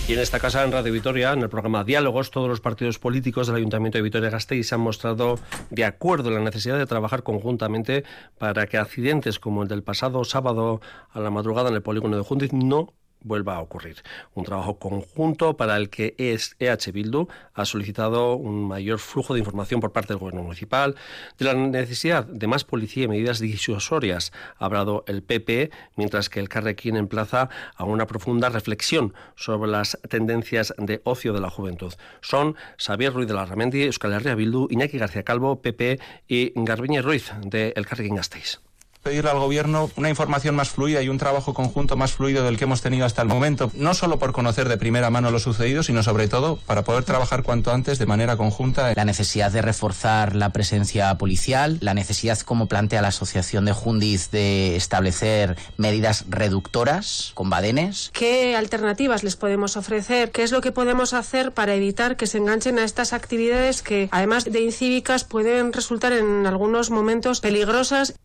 Y 0.08 0.14
en 0.14 0.20
esta 0.20 0.40
casa, 0.40 0.64
en 0.64 0.72
Radio 0.72 0.94
Vitoria, 0.94 1.34
en 1.34 1.42
el 1.42 1.50
programa 1.50 1.84
Diálogos, 1.84 2.32
todos 2.32 2.48
los 2.48 2.62
partidos 2.62 2.98
políticos 2.98 3.48
del 3.48 3.58
Ayuntamiento 3.58 3.98
de 3.98 4.04
Vitoria-Gasteiz 4.04 4.70
se 4.70 4.76
han 4.76 4.80
mostrado 4.80 5.38
de 5.70 5.84
acuerdo 5.84 6.30
en 6.30 6.36
la 6.36 6.42
necesidad 6.42 6.78
de 6.78 6.86
trabajar 6.86 7.24
conjuntamente 7.24 8.06
para 8.38 8.68
que 8.68 8.78
accidentes 8.78 9.38
como 9.38 9.64
el 9.64 9.68
del 9.68 9.84
pasado 9.84 10.24
sábado 10.24 10.80
a 11.12 11.20
la 11.20 11.30
madrugada 11.30 11.68
en 11.68 11.76
el 11.76 11.82
polígono 11.82 12.16
de 12.16 12.24
Jundiz 12.24 12.54
no 12.54 12.94
vuelva 13.22 13.56
a 13.56 13.62
ocurrir. 13.62 14.04
Un 14.34 14.44
trabajo 14.44 14.80
conjunto 14.80 15.58
para 15.58 15.78
el 15.78 15.90
que 15.90 16.16
EH 16.18 16.92
Bildu 16.92 17.28
ha 17.54 17.66
solicitado 17.66 18.36
un 18.36 18.68
mayor 18.68 19.00
flujo 19.00 19.34
de 19.34 19.40
información 19.40 19.80
por 19.80 19.92
parte 19.92 20.14
del 20.14 20.20
Gobierno 20.20 20.44
municipal. 20.44 20.96
De 21.38 21.46
la 21.46 21.54
necesidad 21.54 22.26
de 22.26 22.48
más 22.48 22.64
policía 22.64 23.06
y 23.06 23.08
medidas 23.08 23.40
disuasorias 23.40 24.32
ha 24.58 24.66
hablado 24.66 25.04
el 25.08 25.24
PP, 25.24 25.72
mientras 25.96 26.30
que 26.30 26.40
el 26.40 26.50
Carrequín 26.50 26.96
emplaza 26.96 27.50
a 27.76 27.84
una 27.84 28.08
profunda 28.08 28.50
reflexión 28.50 29.14
sobre 29.36 29.70
las 29.70 29.98
tendencias 30.10 30.74
de 30.78 31.02
ocio 31.04 31.34
de 31.34 31.42
la 31.42 31.50
juventud. 31.50 31.94
Son 32.22 32.56
Xavier 32.78 33.14
Ruiz 33.14 33.28
de 33.28 33.34
la 33.34 33.46
Ramendi, 33.46 33.84
Euskal 33.84 34.14
Herria 34.14 34.36
Bildu, 34.36 34.68
Iñaki 34.70 34.98
García 34.98 35.24
Calvo, 35.24 35.62
PP 35.62 36.00
y 36.28 36.54
Garbiñe 36.56 37.02
Ruiz 37.02 37.32
de 37.42 37.74
El 37.76 37.86
Carrequín 37.86 38.16
Gasteiz 38.16 38.67
pedirle 39.08 39.32
al 39.32 39.40
Gobierno 39.40 39.90
una 39.96 40.10
información 40.10 40.54
más 40.54 40.70
fluida 40.70 41.02
y 41.02 41.08
un 41.08 41.18
trabajo 41.18 41.54
conjunto 41.54 41.96
más 41.96 42.12
fluido 42.12 42.44
del 42.44 42.58
que 42.58 42.66
hemos 42.66 42.82
tenido 42.82 43.06
hasta 43.06 43.22
el 43.22 43.30
momento, 43.30 43.72
no 43.74 43.94
solo 43.94 44.20
por 44.20 44.34
conocer 44.34 44.68
de 44.68 44.76
primera 44.76 45.10
mano 45.10 45.32
lo 45.32 45.40
sucedido, 45.40 45.82
sino 45.82 46.04
sobre 46.04 46.28
todo 46.28 46.58
para 46.66 46.84
poder 46.84 47.06
trabajar 47.06 47.44
cuanto 47.44 47.72
antes 47.72 48.00
de 48.00 48.06
manera 48.06 48.36
conjunta. 48.36 48.92
La 48.96 49.06
necesidad 49.06 49.50
de 49.50 49.62
reforzar 49.62 50.36
la 50.36 50.52
presencia 50.52 51.18
policial, 51.18 51.78
la 51.80 51.94
necesidad, 51.94 52.38
como 52.42 52.66
plantea 52.66 53.02
la 53.02 53.08
Asociación 53.08 53.64
de 53.64 53.72
Jundiz, 53.72 54.30
de 54.30 54.76
establecer 54.76 55.56
medidas 55.78 56.26
reductoras 56.28 57.32
con 57.34 57.50
badenes. 57.50 58.12
¿Qué 58.12 58.58
alternativas 58.58 59.24
les 59.24 59.38
podemos 59.38 59.78
ofrecer? 59.78 60.32
¿Qué 60.32 60.44
es 60.44 60.52
lo 60.52 60.60
que 60.60 60.74
podemos 60.74 61.14
hacer 61.14 61.54
para 61.54 61.76
evitar 61.76 62.18
que 62.18 62.28
se 62.28 62.40
enganchen 62.40 62.78
a 62.78 62.84
estas 62.84 63.14
actividades 63.14 63.82
que, 63.82 64.10
además 64.12 64.44
de 64.44 64.60
incívicas, 64.60 65.24
pueden 65.24 65.72
resultar 65.72 66.12
en 66.12 66.46
algunos 66.46 66.90
momentos 66.90 67.40
peligrosas? 67.40 68.16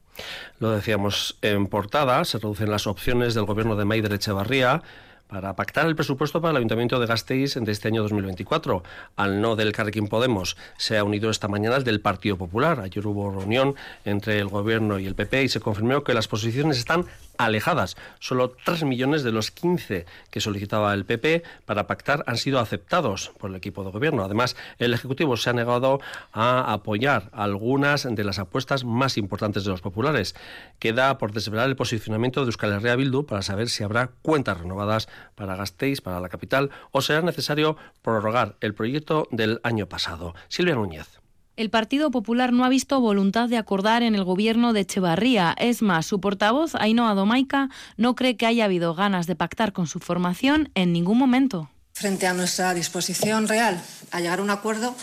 Lo 0.59 0.71
decíamos 0.71 1.37
en 1.43 1.67
portada, 1.67 2.25
se 2.25 2.39
reducen 2.39 2.71
las 2.71 2.87
opciones 2.87 3.35
del 3.35 3.45
gobierno 3.45 3.77
de 3.77 3.85
Maider 3.85 4.13
Echevarría 4.13 4.83
para 5.33 5.57
pactar 5.57 5.87
el 5.87 5.97
presupuesto 5.97 6.43
para 6.43 6.51
el 6.51 6.57
Ayuntamiento 6.59 7.01
de 7.01 7.07
Gasteiz 7.07 7.55
de 7.55 7.73
este 7.73 7.89
año 7.89 8.03
2024. 8.03 8.83
Al 9.17 9.41
no 9.41 9.57
del 9.57 9.73
Carrequín 9.73 10.07
Podemos 10.07 10.59
se 10.77 10.99
ha 10.99 11.05
unido 11.05 11.31
esta 11.31 11.49
mañana 11.49 11.77
el 11.77 11.85
del 11.85 12.03
Partido 12.03 12.37
Popular. 12.37 12.81
Ayer 12.81 13.07
hubo 13.07 13.31
reunión 13.31 13.75
entre 14.05 14.39
el 14.39 14.49
Gobierno 14.49 14.99
y 14.99 15.07
el 15.07 15.15
PP 15.15 15.45
y 15.45 15.49
se 15.49 15.61
confirmó 15.61 16.05
que 16.05 16.13
las 16.13 16.29
posiciones 16.29 16.77
están 16.77 17.07
alejadas. 17.39 17.97
Solo 18.19 18.55
3 18.63 18.85
millones 18.85 19.23
de 19.23 19.33
los 19.33 19.51
15 19.51 20.05
que 20.31 20.41
solicitaba 20.43 20.93
el 20.93 21.07
PP 21.07 21.43
para 21.65 21.87
pactar 21.87 22.25
han 22.27 22.37
sido 22.37 22.61
aceptados 22.61 23.33
por 23.39 23.49
el 23.49 23.57
equipo 23.57 23.85
de 23.85 23.91
gobierno. 23.91 24.25
Además, 24.25 24.55
el 24.79 24.93
Ejecutivo 24.93 25.39
se 25.39 25.49
ha 25.49 25.55
negado 25.55 26.01
a 26.35 26.75
apoyar 26.75 27.31
algunas 27.33 28.07
de 28.09 28.25
las 28.25 28.39
apuestas 28.39 28.85
más 28.85 29.17
importantes 29.17 29.65
de 29.65 29.71
los 29.71 29.81
populares. 29.81 30.35
Queda 30.79 31.17
por 31.17 31.33
desvelar 31.33 31.71
el 31.71 31.77
posicionamiento 31.77 32.41
de 32.41 32.49
Euskal 32.49 32.73
Herria 32.73 32.97
Bildu 32.97 33.25
para 33.25 33.41
saber 33.41 33.71
si 33.71 33.83
habrá 33.83 34.11
cuentas 34.21 34.61
renovadas 34.61 35.09
para 35.35 35.57
Gasteiz, 35.57 36.01
para 36.01 36.21
la 36.21 36.29
capital, 36.29 36.71
o 36.91 37.03
será 37.03 37.23
necesario 37.23 37.77
prorrogar 38.03 38.57
el 38.61 38.75
proyecto 38.75 39.29
del 39.31 39.61
año 39.63 39.89
pasado. 39.89 40.35
Silvia 40.49 40.75
Núñez. 40.75 41.23
El 41.55 41.69
Partido 41.69 42.11
Popular 42.11 42.53
no 42.53 42.65
ha 42.65 42.71
visto 42.71 42.99
voluntad 43.01 43.49
de 43.49 43.59
acordar 43.59 44.03
en 44.03 44.15
el 44.15 44.25
gobierno 44.25 44.73
de 44.73 44.81
Echevarría. 44.81 45.55
Es 45.59 45.83
más, 45.83 46.07
su 46.07 46.19
portavoz, 46.19 46.75
Ainhoa 46.77 47.13
Domaica, 47.15 47.69
no 47.99 48.15
cree 48.15 48.39
que 48.39 48.47
haya 48.47 48.65
habido 48.65 48.95
ganas 48.95 49.27
de 49.27 49.37
pactar 49.37 49.75
con 49.75 49.87
su 49.87 49.99
formación 49.99 50.71
en 50.75 50.95
ningún 50.95 51.19
momento. 51.19 51.69
Frente 51.93 52.27
a 52.27 52.33
nuestra 52.33 52.73
disposición 52.73 53.49
real 53.49 53.79
a 54.13 54.21
llegar 54.21 54.39
a 54.39 54.43
un 54.43 54.49
acuerdo, 54.49 54.97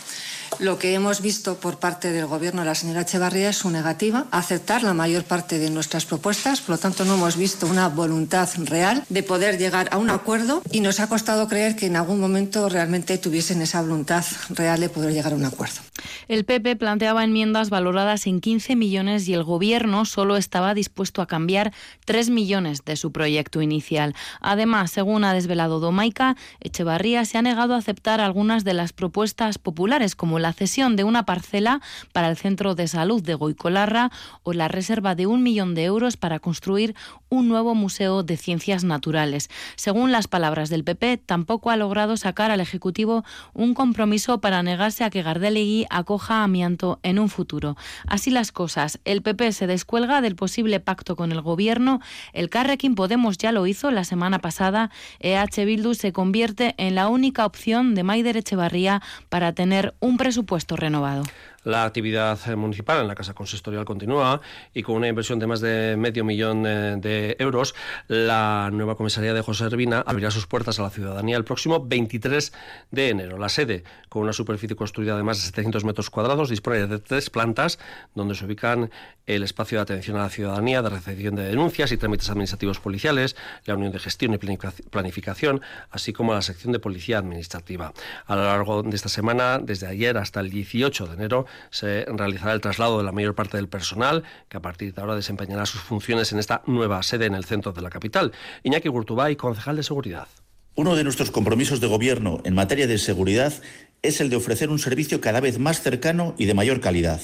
lo 0.60 0.78
que 0.78 0.94
hemos 0.94 1.22
visto 1.22 1.56
por 1.56 1.80
parte 1.80 2.12
del 2.12 2.26
Gobierno 2.26 2.62
de 2.62 2.68
la 2.68 2.76
señora 2.76 3.02
Echevarría 3.02 3.50
es 3.50 3.58
su 3.58 3.70
negativa 3.70 4.26
a 4.32 4.40
aceptar 4.40 4.84
la 4.84 4.94
mayor 4.94 5.24
parte 5.24 5.58
de 5.58 5.70
nuestras 5.70 6.06
propuestas. 6.06 6.62
Por 6.62 6.76
lo 6.76 6.78
tanto, 6.78 7.06
no 7.06 7.16
hemos 7.16 7.38
visto 7.38 7.66
una 7.66 7.88
voluntad 7.88 8.50
real 8.66 9.04
de 9.10 9.24
poder 9.24 9.58
llegar 9.58 9.88
a 9.92 9.98
un 9.98 10.10
acuerdo 10.10 10.62
y 10.72 10.82
nos 10.82 11.00
ha 11.00 11.08
costado 11.08 11.48
creer 11.48 11.76
que 11.76 11.86
en 11.86 11.96
algún 11.96 12.20
momento 12.20 12.68
realmente 12.68 13.18
tuviesen 13.18 13.62
esa 13.62 13.82
voluntad 13.82 14.26
real 14.50 14.80
de 14.82 14.90
poder 14.90 15.14
llegar 15.14 15.34
a 15.34 15.36
un 15.36 15.46
acuerdo. 15.46 15.80
El 16.28 16.46
PP 16.46 16.76
planteaba 16.76 17.24
enmiendas 17.24 17.70
valoradas 17.70 18.28
en 18.28 18.42
15 18.42 18.76
millones 18.76 19.28
y 19.28 19.34
el 19.34 19.44
Gobierno 19.44 20.06
solo 20.06 20.36
estaba 20.38 20.74
dispuesto 20.74 21.22
a 21.22 21.28
cambiar 21.28 21.74
3 22.06 22.30
millones 22.30 22.84
de 22.86 22.96
su 22.96 23.12
proyecto 23.12 23.62
inicial. 23.62 24.14
Además, 24.42 24.92
según 24.92 25.24
ha 25.24 25.34
desvelado 25.34 25.80
Domaica, 25.80 26.36
Echevarría 26.60 27.24
se 27.26 27.38
ha 27.38 27.42
negado 27.42 27.76
a 27.76 27.78
aceptar 27.78 28.22
algunas 28.22 28.64
de 28.64 28.74
las 28.74 28.94
propuestas 28.94 29.58
populares, 29.58 30.16
como 30.16 30.40
la 30.40 30.49
cesión 30.54 30.96
de 30.96 31.04
una 31.04 31.26
parcela 31.26 31.82
para 32.14 32.30
el 32.30 32.38
Centro 32.38 32.76
de 32.76 32.88
Salud 32.88 33.22
de 33.22 33.36
Goicolarra 33.36 34.12
o 34.44 34.54
la 34.54 34.68
reserva 34.68 35.16
de 35.16 35.28
un 35.28 35.44
millón 35.44 35.76
de 35.76 35.86
euros 35.86 36.18
para 36.18 36.40
construir 36.40 36.96
un 37.30 37.48
nuevo 37.48 37.76
museo 37.76 38.24
de 38.24 38.38
ciencias 38.38 38.84
naturales. 38.84 39.50
Según 39.76 40.12
las 40.12 40.28
palabras 40.28 40.70
del 40.70 40.84
PP, 40.84 41.18
tampoco 41.18 41.70
ha 41.70 41.78
logrado 41.78 42.18
sacar 42.18 42.52
al 42.52 42.60
Ejecutivo 42.60 43.24
un 43.54 43.74
compromiso 43.74 44.42
para 44.42 44.64
negarse 44.64 45.04
a 45.04 45.10
que 45.10 45.24
Gardelegui 45.24 45.86
acoja 45.90 46.44
amianto 46.44 47.00
en 47.04 47.20
un 47.20 47.30
futuro. 47.30 47.78
Así 48.08 48.32
las 48.32 48.52
cosas, 48.52 49.00
el 49.06 49.22
PP 49.22 49.52
se 49.52 49.68
descuelga 49.68 50.22
del 50.22 50.36
posible 50.36 50.80
pacto 50.80 51.16
con 51.16 51.32
el 51.32 51.42
Gobierno, 51.42 52.02
el 52.34 52.50
Carrequín 52.50 52.96
Podemos 52.96 53.38
ya 53.38 53.52
lo 53.52 53.66
hizo 53.68 53.92
la 53.92 54.04
semana 54.04 54.40
pasada, 54.40 54.92
EH 55.20 55.66
Bildu 55.66 55.94
se 55.94 56.12
convierte 56.12 56.76
en 56.78 56.96
la 56.96 57.08
única 57.08 57.46
opción 57.46 57.96
de 57.96 58.04
Maider 58.04 58.38
Echevarría 58.38 59.02
para 59.30 59.54
tener 59.54 59.96
un 60.00 60.18
presupuesto 60.18 60.76
renovado. 60.76 61.24
La 61.64 61.84
actividad 61.84 62.40
municipal 62.56 63.02
en 63.02 63.08
la 63.08 63.16
Casa 63.16 63.34
Consistorial 63.34 63.84
continúa 63.84 64.40
y 64.74 64.82
con 64.82 64.96
una 64.96 65.10
inversión 65.10 65.40
de 65.40 65.48
más 65.48 65.60
de 65.60 65.96
medio 65.98 66.24
millón 66.24 66.66
eh, 66.66 66.96
de 66.98 67.36
euros, 67.40 67.76
la 68.08 68.70
nueva 68.72 68.96
comisaría 68.96 69.34
de 69.34 69.42
José 69.42 69.66
Hervina 69.66 70.02
abrirá 70.06 70.32
sus 70.32 70.48
puertas 70.48 70.80
a 70.80 70.84
la 70.84 70.90
ciudadanía 70.90 71.36
el 71.36 71.44
próximo 71.44 71.86
23 71.86 72.54
de 72.92 73.10
enero. 73.10 73.38
La 73.38 73.50
sede, 73.50 73.84
con 74.08 74.22
una 74.24 74.34
superficie 74.34 74.76
construida 74.76 75.18
de 75.18 75.24
más 75.24 75.38
de 75.38 75.44
700 75.44 75.84
metros 75.84 76.10
cuadrados, 76.10 76.50
dispone 76.50 76.88
de 76.88 77.00
tres 77.00 77.30
plantas 77.30 77.78
donde 78.16 78.36
se 78.36 78.46
ubican 78.46 78.90
el 79.26 79.44
espacio 79.44 79.78
de 79.78 79.84
atención 79.84 80.18
a 80.18 80.24
la 80.24 80.30
ciudadanía, 80.30 80.82
de 80.82 80.90
recepción 80.90 81.36
de 81.36 81.44
denuncias 81.44 81.92
y 81.92 81.98
trámites 81.98 82.30
administrativos 82.30 82.80
policiales, 82.80 83.36
la 83.66 83.76
unión 83.76 83.92
de 83.92 84.00
gestión 84.00 84.34
y 84.34 84.38
planificación, 84.38 85.62
así 85.92 86.14
como 86.14 86.34
la 86.34 86.42
sección 86.42 86.74
de 86.74 86.80
policía 86.80 87.20
administrativa. 87.20 87.94
A 88.26 88.36
lo 88.36 88.44
largo 88.44 88.82
de 88.82 88.96
esta 88.96 89.10
semana, 89.10 89.60
desde 89.60 89.88
ayer 89.88 90.18
hasta 90.18 90.40
el 90.40 90.50
18 90.50 91.08
de 91.08 91.14
enero, 91.14 91.46
se 91.70 92.06
realizará 92.06 92.54
el 92.54 92.62
traslado 92.62 92.98
de 92.98 93.04
la 93.04 93.12
mayor 93.12 93.36
parte 93.36 93.58
del 93.58 93.68
personal, 93.68 94.24
que 94.48 94.58
a 94.58 94.62
partir 94.62 94.94
de 94.94 95.02
ahora 95.02 95.16
desempeñará 95.16 95.66
sus 95.66 95.82
funciones 95.82 96.32
en 96.32 96.40
esta 96.40 96.62
nueva 96.66 97.02
sede 97.04 97.26
en 97.26 97.36
el 97.36 97.46
centro 97.46 97.72
de 97.72 97.82
la 97.82 97.90
capital. 97.90 98.32
Iñaki 98.64 98.90
Gurtubay, 98.90 99.36
concejal 99.36 99.76
de 99.76 99.84
Seguridad. 99.84 100.28
Uno 100.76 100.96
de 100.96 101.04
nuestros 101.04 101.32
compromisos 101.32 101.82
de 101.82 101.88
gobierno 101.88 102.42
en 102.46 102.56
materia 102.56 102.88
de 102.88 102.98
seguridad 102.98 103.54
es 104.02 104.22
el 104.22 104.30
de 104.30 104.38
ofrecer 104.38 104.70
un 104.70 104.80
servicio 104.80 105.20
cada 105.20 105.42
vez 105.42 105.60
más 105.60 105.82
cercano 105.82 106.36
y 106.38 106.46
de 106.46 106.54
mayor 106.54 106.80
calidad. 106.80 107.22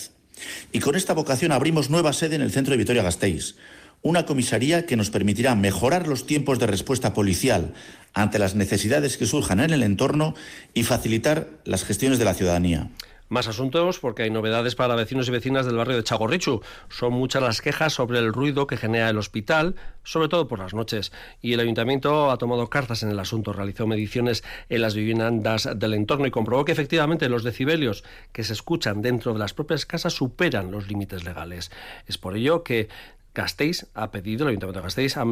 Y 0.72 0.79
con 0.79 0.96
esta 0.96 1.13
vocación 1.13 1.51
abrimos 1.51 1.89
nueva 1.89 2.12
sede 2.12 2.36
en 2.36 2.41
el 2.41 2.51
centro 2.51 2.72
de 2.72 2.77
Vitoria-Gasteiz, 2.77 3.55
una 4.01 4.25
comisaría 4.25 4.86
que 4.86 4.98
nos 4.98 5.10
permitirá 5.10 5.55
mejorar 5.55 6.08
los 6.08 6.27
tiempos 6.27 6.60
de 6.60 6.67
respuesta 6.67 7.13
policial 7.13 7.74
ante 8.13 8.39
las 8.39 8.53
necesidades 8.55 9.17
que 9.17 9.25
surjan 9.25 9.60
en 9.60 9.72
el 9.72 9.84
entorno 9.84 10.36
y 10.74 10.84
facilitar 10.84 11.50
las 11.63 11.84
gestiones 11.84 12.20
de 12.20 12.25
la 12.25 12.34
ciudadanía. 12.36 12.89
Más 13.27 13.48
asuntos 13.48 13.98
porque 13.98 14.22
hay 14.22 14.29
novedades 14.29 14.75
para 14.75 14.94
vecinos 14.94 15.27
y 15.27 15.32
vecinas 15.32 15.65
del 15.65 15.77
barrio 15.77 15.96
de 15.96 16.03
Chagorrichu. 16.03 16.62
Son 16.89 17.12
muchas 17.12 17.41
las 17.41 17.60
quejas 17.60 17.91
sobre 17.94 18.20
el 18.20 18.32
ruido 18.32 18.67
que 18.67 18.77
genera 18.77 19.10
el 19.10 19.17
hospital, 19.17 19.75
sobre 20.03 20.27
todo 20.27 20.48
por 20.48 20.60
las 20.60 20.75
noches. 20.75 21.12
Y 21.41 21.53
el 21.53 21.60
ayuntamiento 21.60 22.29
ha 22.29 22.38
tomado 22.38 22.70
cartas 22.70 23.01
en 23.01 23.10
el 23.10 23.20
asunto, 23.20 23.51
realizó 23.51 23.88
mediciones 23.88 24.44
en 24.70 24.82
las 24.82 24.94
viviendas 24.94 25.67
del 25.75 25.96
entorno 25.96 26.27
y 26.27 26.32
comprobó 26.32 26.65
que 26.65 26.72
efectivamente 26.72 27.27
los 27.27 27.44
decibelios 27.44 28.03
que 28.32 28.44
se 28.44 28.53
escuchan 28.53 29.01
dentro 29.01 29.34
de 29.34 29.39
las 29.39 29.55
propias 29.55 29.88
casas 29.88 30.13
superan 30.13 30.70
los 30.70 30.88
límites 30.88 31.24
legales. 31.24 31.72
Es 32.05 32.20
por 32.20 32.38
ello 32.38 32.63
que 32.63 32.89
Gasteiz 33.34 33.88
ha 33.96 34.12
pedido, 34.12 34.44
el 34.46 34.50
Ayuntamiento 34.50 34.79
de 34.79 34.84
Gasteiz 34.84 35.17
ha, 35.17 35.25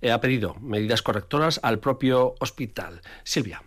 eh, 0.00 0.10
ha 0.12 0.20
pedido 0.20 0.54
medidas 0.60 1.02
correctoras 1.02 1.58
al 1.62 1.80
propio 1.80 2.36
hospital. 2.38 3.02
Silvia. 3.24 3.62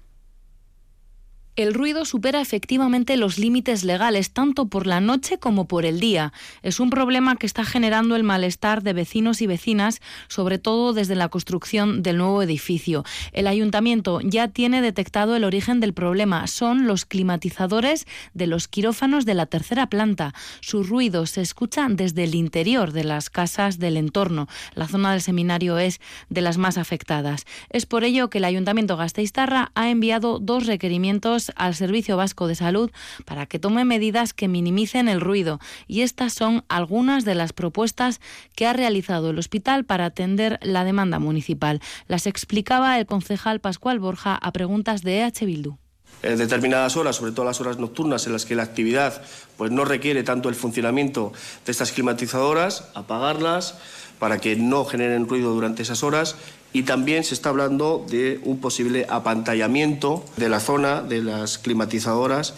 El 1.61 1.75
ruido 1.75 2.05
supera 2.05 2.41
efectivamente 2.41 3.17
los 3.17 3.37
límites 3.37 3.83
legales 3.83 4.31
tanto 4.31 4.65
por 4.65 4.87
la 4.87 4.99
noche 4.99 5.37
como 5.37 5.67
por 5.67 5.85
el 5.85 5.99
día. 5.99 6.33
Es 6.63 6.79
un 6.79 6.89
problema 6.89 7.35
que 7.35 7.45
está 7.45 7.65
generando 7.65 8.15
el 8.15 8.23
malestar 8.23 8.81
de 8.81 8.93
vecinos 8.93 9.43
y 9.43 9.47
vecinas, 9.47 10.01
sobre 10.27 10.57
todo 10.57 10.93
desde 10.93 11.13
la 11.13 11.29
construcción 11.29 12.01
del 12.01 12.17
nuevo 12.17 12.41
edificio. 12.41 13.03
El 13.31 13.45
ayuntamiento 13.45 14.21
ya 14.21 14.47
tiene 14.47 14.81
detectado 14.81 15.35
el 15.35 15.43
origen 15.43 15.79
del 15.79 15.93
problema. 15.93 16.47
Son 16.47 16.87
los 16.87 17.05
climatizadores 17.05 18.07
de 18.33 18.47
los 18.47 18.67
quirófanos 18.67 19.27
de 19.27 19.35
la 19.35 19.45
tercera 19.45 19.87
planta. 19.87 20.33
Su 20.61 20.83
ruido 20.83 21.27
se 21.27 21.41
escucha 21.41 21.85
desde 21.91 22.23
el 22.23 22.33
interior 22.33 22.91
de 22.91 23.03
las 23.03 23.29
casas 23.29 23.77
del 23.77 23.97
entorno. 23.97 24.47
La 24.73 24.87
zona 24.87 25.11
del 25.11 25.21
seminario 25.21 25.77
es 25.77 26.01
de 26.29 26.41
las 26.41 26.57
más 26.57 26.79
afectadas. 26.79 27.45
Es 27.69 27.85
por 27.85 28.03
ello 28.03 28.31
que 28.31 28.39
el 28.39 28.45
ayuntamiento 28.45 28.97
Gasteiztarra 28.97 29.71
ha 29.75 29.91
enviado 29.91 30.39
dos 30.39 30.65
requerimientos 30.65 31.50
al 31.55 31.75
Servicio 31.75 32.17
Vasco 32.17 32.47
de 32.47 32.55
Salud 32.55 32.91
para 33.25 33.45
que 33.45 33.59
tome 33.59 33.85
medidas 33.85 34.33
que 34.33 34.47
minimicen 34.47 35.07
el 35.07 35.21
ruido. 35.21 35.59
Y 35.87 36.01
estas 36.01 36.33
son 36.33 36.63
algunas 36.69 37.25
de 37.25 37.35
las 37.35 37.53
propuestas 37.53 38.21
que 38.55 38.67
ha 38.67 38.73
realizado 38.73 39.29
el 39.29 39.39
hospital 39.39 39.85
para 39.85 40.05
atender 40.05 40.59
la 40.61 40.83
demanda 40.83 41.19
municipal. 41.19 41.81
Las 42.07 42.27
explicaba 42.27 42.99
el 42.99 43.05
concejal 43.05 43.59
Pascual 43.59 43.99
Borja 43.99 44.35
a 44.35 44.51
preguntas 44.51 45.01
de 45.01 45.21
EH 45.21 45.45
Bildu 45.45 45.77
en 46.23 46.37
determinadas 46.37 46.97
horas, 46.97 47.15
sobre 47.15 47.31
todo 47.31 47.45
las 47.45 47.61
horas 47.61 47.79
nocturnas 47.79 48.27
en 48.27 48.33
las 48.33 48.45
que 48.45 48.55
la 48.55 48.63
actividad 48.63 49.23
pues, 49.57 49.71
no 49.71 49.85
requiere 49.85 50.23
tanto 50.23 50.49
el 50.49 50.55
funcionamiento 50.55 51.33
de 51.65 51.71
estas 51.71 51.91
climatizadoras, 51.91 52.89
apagarlas 52.93 53.75
para 54.19 54.37
que 54.37 54.55
no 54.55 54.85
generen 54.85 55.27
ruido 55.27 55.51
durante 55.51 55.81
esas 55.81 56.03
horas 56.03 56.35
y 56.73 56.83
también 56.83 57.23
se 57.23 57.33
está 57.33 57.49
hablando 57.49 58.05
de 58.09 58.39
un 58.43 58.59
posible 58.59 59.05
apantallamiento 59.09 60.23
de 60.37 60.49
la 60.49 60.59
zona 60.59 61.01
de 61.01 61.21
las 61.21 61.57
climatizadoras, 61.57 62.53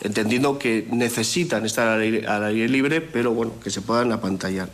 entendiendo 0.00 0.58
que 0.58 0.86
necesitan 0.90 1.66
estar 1.66 1.88
al 1.88 2.00
aire, 2.00 2.26
al 2.26 2.44
aire 2.44 2.68
libre, 2.68 3.00
pero 3.00 3.32
bueno, 3.32 3.52
que 3.62 3.70
se 3.70 3.80
puedan 3.80 4.12
apantallar 4.12 4.68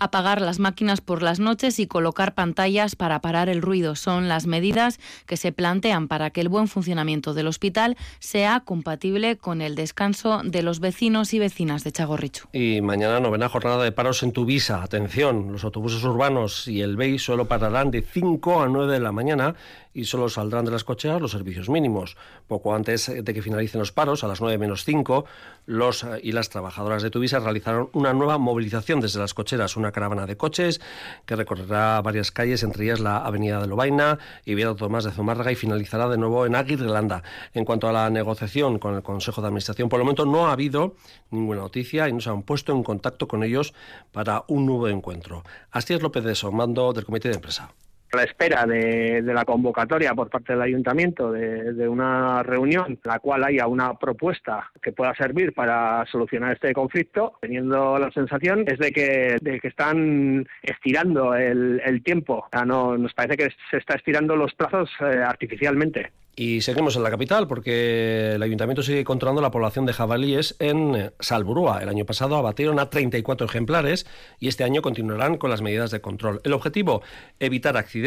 apagar 0.00 0.40
las 0.40 0.58
máquinas 0.58 1.00
por 1.00 1.22
las 1.22 1.38
noches 1.38 1.78
y 1.78 1.86
colocar 1.86 2.34
pantallas 2.34 2.96
para 2.96 3.20
parar 3.20 3.48
el 3.48 3.62
ruido. 3.62 3.94
Son 3.94 4.28
las 4.28 4.46
medidas 4.46 4.98
que 5.26 5.36
se 5.36 5.52
plantean 5.52 6.08
para 6.08 6.30
que 6.30 6.40
el 6.40 6.48
buen 6.48 6.66
funcionamiento 6.66 7.34
del 7.34 7.46
hospital 7.46 7.96
sea 8.18 8.60
compatible 8.60 9.36
con 9.36 9.60
el 9.60 9.76
descanso 9.76 10.40
de 10.42 10.62
los 10.62 10.80
vecinos 10.80 11.32
y 11.34 11.38
vecinas 11.38 11.84
de 11.84 11.92
Chagorrichu. 11.92 12.48
Y 12.52 12.80
mañana 12.80 13.20
novena 13.20 13.48
jornada 13.48 13.84
de 13.84 13.92
paros 13.92 14.22
en 14.22 14.32
Tuvisa. 14.32 14.82
Atención, 14.82 15.52
los 15.52 15.64
autobuses 15.64 16.02
urbanos 16.02 16.66
y 16.66 16.80
el 16.80 16.96
BEI 16.96 17.18
solo 17.18 17.46
pararán 17.46 17.90
de 17.90 18.02
5 18.02 18.62
a 18.62 18.68
9 18.68 18.92
de 18.92 19.00
la 19.00 19.12
mañana 19.12 19.54
y 19.92 20.04
solo 20.04 20.28
saldrán 20.28 20.64
de 20.64 20.70
las 20.70 20.84
cocheras 20.84 21.20
los 21.20 21.32
servicios 21.32 21.68
mínimos. 21.68 22.16
Poco 22.46 22.74
antes 22.74 23.12
de 23.12 23.34
que 23.34 23.42
finalicen 23.42 23.80
los 23.80 23.92
paros, 23.92 24.22
a 24.24 24.28
las 24.28 24.40
9 24.40 24.58
menos 24.58 24.84
5, 24.84 25.24
los 25.66 26.04
eh, 26.04 26.20
y 26.22 26.32
las 26.32 26.48
trabajadoras 26.48 27.02
de 27.02 27.10
Tuvisa 27.10 27.40
realizaron 27.40 27.90
una 27.92 28.12
nueva 28.12 28.38
movilización 28.38 29.00
desde 29.00 29.18
las 29.18 29.34
cocheras, 29.34 29.76
una 29.76 29.92
caravana 29.92 30.26
de 30.26 30.36
coches 30.36 30.80
que 31.26 31.36
recorrerá 31.36 32.00
varias 32.02 32.30
calles, 32.30 32.62
entre 32.62 32.84
ellas 32.84 33.00
la 33.00 33.18
Avenida 33.18 33.60
de 33.60 33.66
Lobaina 33.66 34.18
y 34.44 34.54
Vía 34.54 34.74
Tomás 34.74 35.04
de 35.04 35.10
Zumárraga 35.10 35.52
y 35.52 35.56
finalizará 35.56 36.08
de 36.08 36.18
nuevo 36.18 36.46
en 36.46 36.54
Aguirrelanda. 36.54 37.22
En 37.54 37.64
cuanto 37.64 37.88
a 37.88 37.92
la 37.92 38.08
negociación 38.10 38.78
con 38.78 38.94
el 38.94 39.02
Consejo 39.02 39.40
de 39.40 39.48
Administración, 39.48 39.88
por 39.88 39.98
el 39.98 40.04
momento 40.04 40.26
no 40.26 40.46
ha 40.46 40.52
habido 40.52 40.94
ninguna 41.30 41.60
noticia 41.60 42.08
y 42.08 42.12
no 42.12 42.20
se 42.20 42.30
han 42.30 42.42
puesto 42.42 42.72
en 42.72 42.82
contacto 42.82 43.26
con 43.26 43.42
ellos 43.42 43.74
para 44.12 44.44
un 44.48 44.66
nuevo 44.66 44.88
encuentro. 44.88 45.42
Así 45.70 45.94
es 45.94 46.02
López 46.02 46.24
de 46.24 46.34
Somando 46.34 46.92
del 46.92 47.04
Comité 47.04 47.28
de 47.28 47.34
Empresa 47.34 47.72
la 48.12 48.24
espera 48.24 48.66
de, 48.66 49.22
la 49.22 49.44
convocatoria 49.44 50.14
por 50.14 50.28
parte 50.28 50.52
del 50.52 50.62
ayuntamiento 50.62 51.32
de, 51.32 51.88
una 51.88 52.42
reunión 52.42 52.86
en 52.88 53.00
la 53.04 53.18
cual 53.18 53.44
haya 53.44 53.66
una 53.66 53.94
propuesta 53.94 54.70
que 54.82 54.92
pueda 54.92 55.14
servir 55.14 55.52
para 55.52 56.04
solucionar 56.10 56.52
este 56.52 56.72
conflicto, 56.72 57.34
teniendo 57.40 57.98
la 57.98 58.10
sensación 58.10 58.64
es 58.66 58.78
de 58.78 58.92
que, 58.92 59.36
de 59.40 59.60
que 59.60 59.68
están 59.68 60.46
estirando 60.62 61.34
el, 61.34 62.02
tiempo. 62.04 62.46
no, 62.66 62.96
nos 62.96 63.12
parece 63.14 63.36
que 63.36 63.48
se 63.70 63.76
está 63.76 63.94
estirando 63.94 64.36
los 64.36 64.54
plazos 64.54 64.90
eh, 65.00 65.22
artificialmente. 65.24 66.10
Y 66.36 66.62
seguimos 66.62 66.96
en 66.96 67.02
la 67.02 67.10
capital 67.10 67.46
porque 67.46 68.32
el 68.36 68.42
ayuntamiento 68.42 68.82
sigue 68.82 69.04
controlando 69.04 69.42
la 69.42 69.50
población 69.50 69.84
de 69.84 69.92
jabalíes 69.92 70.56
en 70.58 71.12
Salburúa. 71.18 71.82
El 71.82 71.90
año 71.90 72.06
pasado 72.06 72.36
abatieron 72.36 72.78
a 72.78 72.88
34 72.88 73.46
ejemplares 73.46 74.06
y 74.38 74.48
este 74.48 74.64
año 74.64 74.80
continuarán 74.80 75.36
con 75.36 75.50
las 75.50 75.60
medidas 75.60 75.90
de 75.90 76.00
control. 76.00 76.40
El 76.44 76.54
objetivo, 76.54 77.02
evitar 77.40 77.76
accidentes 77.76 77.99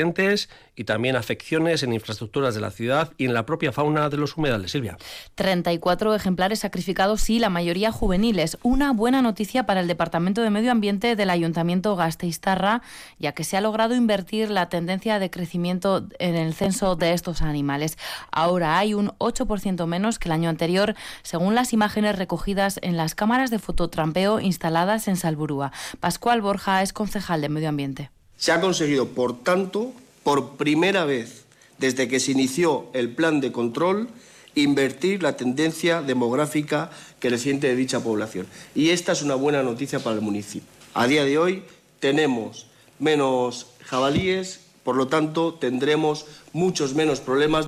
y 0.76 0.84
también 0.86 1.16
afecciones 1.16 1.84
en 1.84 1.94
infraestructuras 1.94 2.56
de 2.56 2.62
la 2.62 2.72
ciudad 2.72 3.12
y 3.18 3.26
en 3.26 3.34
la 3.34 3.46
propia 3.46 3.72
fauna 3.72 4.10
de 4.10 4.18
los 4.18 4.38
humedales. 4.38 4.72
Silvia. 4.72 4.98
34 5.36 6.16
ejemplares 6.16 6.60
sacrificados 6.60 7.30
y 7.30 7.40
la 7.40 7.50
mayoría 7.50 7.92
juveniles. 7.92 8.58
Una 8.64 8.92
buena 8.92 9.22
noticia 9.22 9.66
para 9.66 9.82
el 9.82 9.88
Departamento 9.88 10.42
de 10.42 10.50
Medio 10.50 10.72
Ambiente 10.72 11.16
del 11.16 11.30
Ayuntamiento 11.30 11.96
Gasteiztarra, 11.96 12.82
ya 13.20 13.34
que 13.34 13.44
se 13.44 13.58
ha 13.58 13.62
logrado 13.62 13.96
invertir 13.96 14.50
la 14.50 14.70
tendencia 14.70 15.20
de 15.20 15.30
crecimiento 15.30 16.08
en 16.20 16.36
el 16.36 16.54
censo 16.54 16.96
de 16.96 17.14
estos 17.14 17.42
animales. 17.42 17.98
Ahora 18.32 18.78
hay 18.78 18.94
un 18.94 19.10
8% 19.20 19.86
menos 19.86 20.20
que 20.20 20.30
el 20.30 20.34
año 20.34 20.50
anterior, 20.50 20.96
según 21.22 21.56
las 21.56 21.74
imágenes 21.74 22.18
recogidas 22.18 22.80
en 22.82 22.98
las 22.98 23.16
cámaras 23.16 23.52
de 23.52 23.60
fototrampeo 23.60 24.40
instaladas 24.40 25.08
en 25.08 25.16
Salburúa. 25.16 25.72
Pascual 26.00 26.42
Borja 26.42 26.82
es 26.82 26.94
concejal 26.94 27.42
de 27.42 27.50
Medio 27.50 27.70
Ambiente. 27.70 28.12
Se 28.38 28.52
ha 28.52 28.62
conseguido, 28.62 29.10
por 29.10 29.44
tanto, 29.44 29.94
por 30.24 30.58
primera 30.58 31.06
vez 31.06 31.44
desde 31.78 32.08
que 32.08 32.20
se 32.20 32.32
inició 32.32 32.88
el 32.94 33.10
plan 33.10 33.42
de 33.42 33.52
control, 33.52 34.08
invertir 34.56 35.24
la 35.24 35.36
tendencia 35.36 36.02
demográfica 36.02 36.92
que 37.20 37.30
resiente 37.30 37.68
de 37.68 37.76
dicha 37.76 38.02
población. 38.02 38.48
Y 38.76 38.90
esta 38.90 39.12
es 39.12 39.22
una 39.22 39.36
buena 39.36 39.64
noticia 39.64 40.00
para 40.00 40.16
el 40.16 40.22
municipio. 40.22 40.68
A 40.94 41.08
día 41.08 41.26
de 41.26 41.38
hoy 41.38 41.64
tenemos 42.00 42.68
menos 43.00 43.68
jabalíes, 43.84 44.62
por 44.84 44.96
lo 44.96 45.08
tanto 45.08 45.56
tendremos 45.56 46.26
muchos 46.54 46.94
menos 46.94 47.20
problemas 47.20 47.66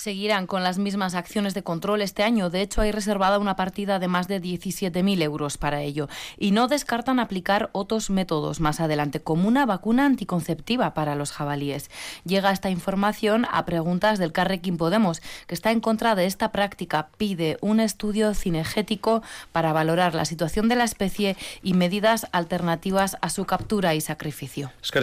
seguirán 0.00 0.46
con 0.46 0.64
las 0.64 0.78
mismas 0.78 1.14
acciones 1.14 1.54
de 1.54 1.62
control 1.62 2.02
este 2.02 2.22
año. 2.22 2.50
De 2.50 2.62
hecho, 2.62 2.80
hay 2.80 2.90
reservada 2.90 3.38
una 3.38 3.56
partida 3.56 3.98
de 3.98 4.08
más 4.08 4.28
de 4.28 4.40
17.000 4.40 5.22
euros 5.22 5.58
para 5.58 5.82
ello. 5.82 6.08
Y 6.38 6.52
no 6.52 6.68
descartan 6.68 7.20
aplicar 7.20 7.68
otros 7.72 8.08
métodos 8.10 8.60
más 8.60 8.80
adelante, 8.80 9.20
como 9.20 9.46
una 9.46 9.66
vacuna 9.66 10.06
anticonceptiva 10.06 10.94
para 10.94 11.14
los 11.14 11.32
jabalíes. 11.32 11.90
Llega 12.24 12.50
esta 12.50 12.70
información 12.70 13.46
a 13.52 13.66
preguntas 13.66 14.18
del 14.18 14.32
Carrequín 14.32 14.78
Podemos, 14.78 15.20
que 15.46 15.54
está 15.54 15.70
en 15.70 15.80
contra 15.80 16.14
de 16.14 16.26
esta 16.26 16.50
práctica. 16.50 17.10
Pide 17.18 17.58
un 17.60 17.80
estudio 17.80 18.32
cinegético 18.34 19.22
para 19.52 19.72
valorar 19.72 20.14
la 20.14 20.24
situación 20.24 20.68
de 20.68 20.76
la 20.76 20.84
especie 20.84 21.36
y 21.62 21.74
medidas 21.74 22.26
alternativas 22.32 23.18
a 23.20 23.28
su 23.28 23.44
captura 23.44 23.94
y 23.94 24.00
sacrificio. 24.00 24.72
Es 24.82 24.90
que 24.90 25.00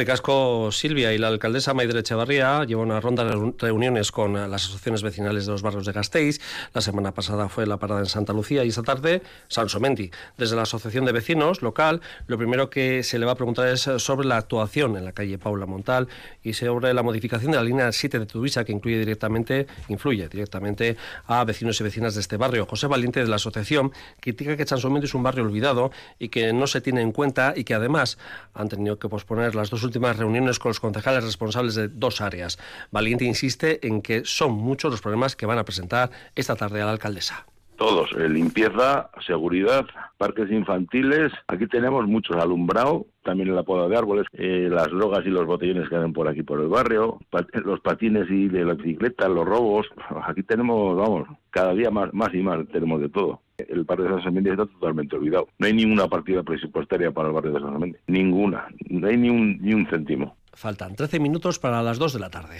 Silvia 0.72 1.14
y 1.14 1.18
la 1.18 1.28
alcaldesa 1.28 1.74
Maidre 1.74 2.00
Echevarría 2.00 2.64
lleva 2.64 2.82
una 2.82 3.00
ronda 3.00 3.24
de 3.24 3.54
reuniones 3.60 4.12
con 4.12 4.34
las 4.34 4.66
asociaciones 4.66 4.87
vecinales 4.96 5.46
de 5.46 5.52
los 5.52 5.62
barrios 5.62 5.86
de 5.86 5.92
Gasteiz. 5.92 6.40
La 6.74 6.82
semana 6.82 7.14
pasada 7.14 7.50
fue 7.50 7.66
la 7.66 7.78
parada 7.78 8.02
en 8.02 8.06
Santa 8.08 8.34
Lucía 8.34 8.64
y 8.64 8.70
esta 8.70 8.84
tarde 8.84 9.22
San 9.48 9.70
Somenti. 9.70 10.12
Desde 10.38 10.56
la 10.56 10.64
Asociación 10.64 11.06
de 11.06 11.12
Vecinos 11.12 11.62
local, 11.62 12.02
lo 12.28 12.38
primero 12.38 12.70
que 12.70 13.04
se 13.04 13.20
le 13.20 13.26
va 13.26 13.34
a 13.34 13.36
preguntar 13.36 13.68
es 13.68 13.82
sobre 13.82 14.28
la 14.28 14.38
actuación 14.38 14.98
en 14.98 15.06
la 15.06 15.12
calle 15.12 15.38
Paula 15.38 15.66
Montal 15.66 16.08
y 16.44 16.54
sobre 16.54 16.94
la 16.94 17.04
modificación 17.04 17.52
de 17.52 17.58
la 17.58 17.64
línea 17.64 17.92
7 17.92 18.20
de 18.20 18.26
Tuvisa 18.26 18.64
que 18.64 18.72
incluye 18.72 19.00
directamente, 19.00 19.68
influye 19.90 20.28
directamente 20.28 20.98
a 21.26 21.44
vecinos 21.44 21.80
y 21.82 21.84
vecinas 21.84 22.16
de 22.16 22.22
este 22.22 22.38
barrio. 22.38 22.66
José 22.66 22.88
Valiente 22.88 23.22
de 23.22 23.28
la 23.28 23.36
asociación 23.36 23.92
critica 24.20 24.56
que 24.56 24.66
San 24.66 24.80
Somenti 24.80 25.06
es 25.06 25.14
un 25.14 25.24
barrio 25.24 25.44
olvidado 25.44 25.92
y 26.20 26.30
que 26.30 26.54
no 26.54 26.68
se 26.68 26.82
tiene 26.82 27.02
en 27.02 27.12
cuenta 27.12 27.54
y 27.56 27.64
que 27.64 27.74
además 27.74 28.18
han 28.54 28.70
tenido 28.70 29.00
que 29.00 29.10
posponer 29.10 29.56
las 29.56 29.70
dos 29.70 29.84
últimas 29.84 30.18
reuniones 30.18 30.60
con 30.60 30.70
los 30.70 30.80
concejales 30.80 31.24
responsables 31.24 31.76
de 31.76 31.88
dos 31.88 32.22
áreas. 32.22 32.58
Valiente 32.92 33.26
insiste 33.26 33.86
en 33.88 34.02
que 34.02 34.24
son 34.26 34.52
muchos 34.52 34.77
muchos 34.78 34.92
los 34.92 35.02
problemas 35.02 35.36
que 35.36 35.48
van 35.48 35.58
a 35.58 35.66
presentar 35.66 36.12
esta 36.36 36.56
tarde 36.56 36.84
a 36.84 36.86
la 36.86 36.92
alcaldesa. 36.92 37.48
Todos, 37.78 38.12
eh, 38.12 38.30
limpieza, 38.30 39.10
seguridad, 39.26 39.88
parques 40.20 40.52
infantiles. 40.52 41.32
Aquí 41.48 41.66
tenemos 41.66 42.06
muchos 42.06 42.38
alumbrado, 42.38 43.08
también 43.24 43.56
la 43.56 43.64
poda 43.64 43.88
de 43.88 43.98
árboles, 43.98 44.28
eh, 44.34 44.68
las 44.70 44.88
drogas 44.92 45.26
y 45.26 45.30
los 45.30 45.48
botellones 45.48 45.90
que 45.90 45.96
andan 45.96 46.14
por 46.14 46.28
aquí 46.28 46.44
por 46.44 46.62
el 46.62 46.68
barrio, 46.68 47.18
los 47.66 47.80
patines 47.80 48.30
y 48.30 48.50
de 48.50 48.66
la 48.66 48.76
bicicleta, 48.76 49.28
los 49.28 49.48
robos. 49.48 49.88
Aquí 50.28 50.44
tenemos, 50.44 50.96
vamos, 50.96 51.28
cada 51.50 51.74
día 51.74 51.90
más, 51.90 52.14
más 52.14 52.32
y 52.36 52.44
más 52.44 52.60
tenemos 52.72 53.02
de 53.02 53.10
todo. 53.10 53.42
El 53.58 53.84
barrio 53.84 54.06
de 54.06 54.12
San 54.12 54.24
Semendi 54.26 54.52
está 54.52 54.68
totalmente 54.68 55.16
olvidado. 55.16 55.48
No 55.58 55.66
hay 55.66 55.74
ninguna 55.74 56.08
partida 56.08 56.44
presupuestaria 56.44 57.10
para 57.10 57.30
el 57.30 57.34
barrio 57.34 57.54
de 57.54 57.62
San 57.62 57.74
Semendi. 57.74 57.98
Ninguna. 58.06 58.68
No 58.90 59.08
hay 59.08 59.18
ni 59.18 59.30
un, 59.30 59.58
ni 59.60 59.74
un 59.74 59.88
céntimo. 59.88 60.38
Faltan 60.54 60.96
13 60.96 61.20
minutos 61.20 61.58
para 61.58 61.82
las 61.82 61.98
2 61.98 62.14
de 62.14 62.20
la 62.20 62.30
tarde. 62.30 62.58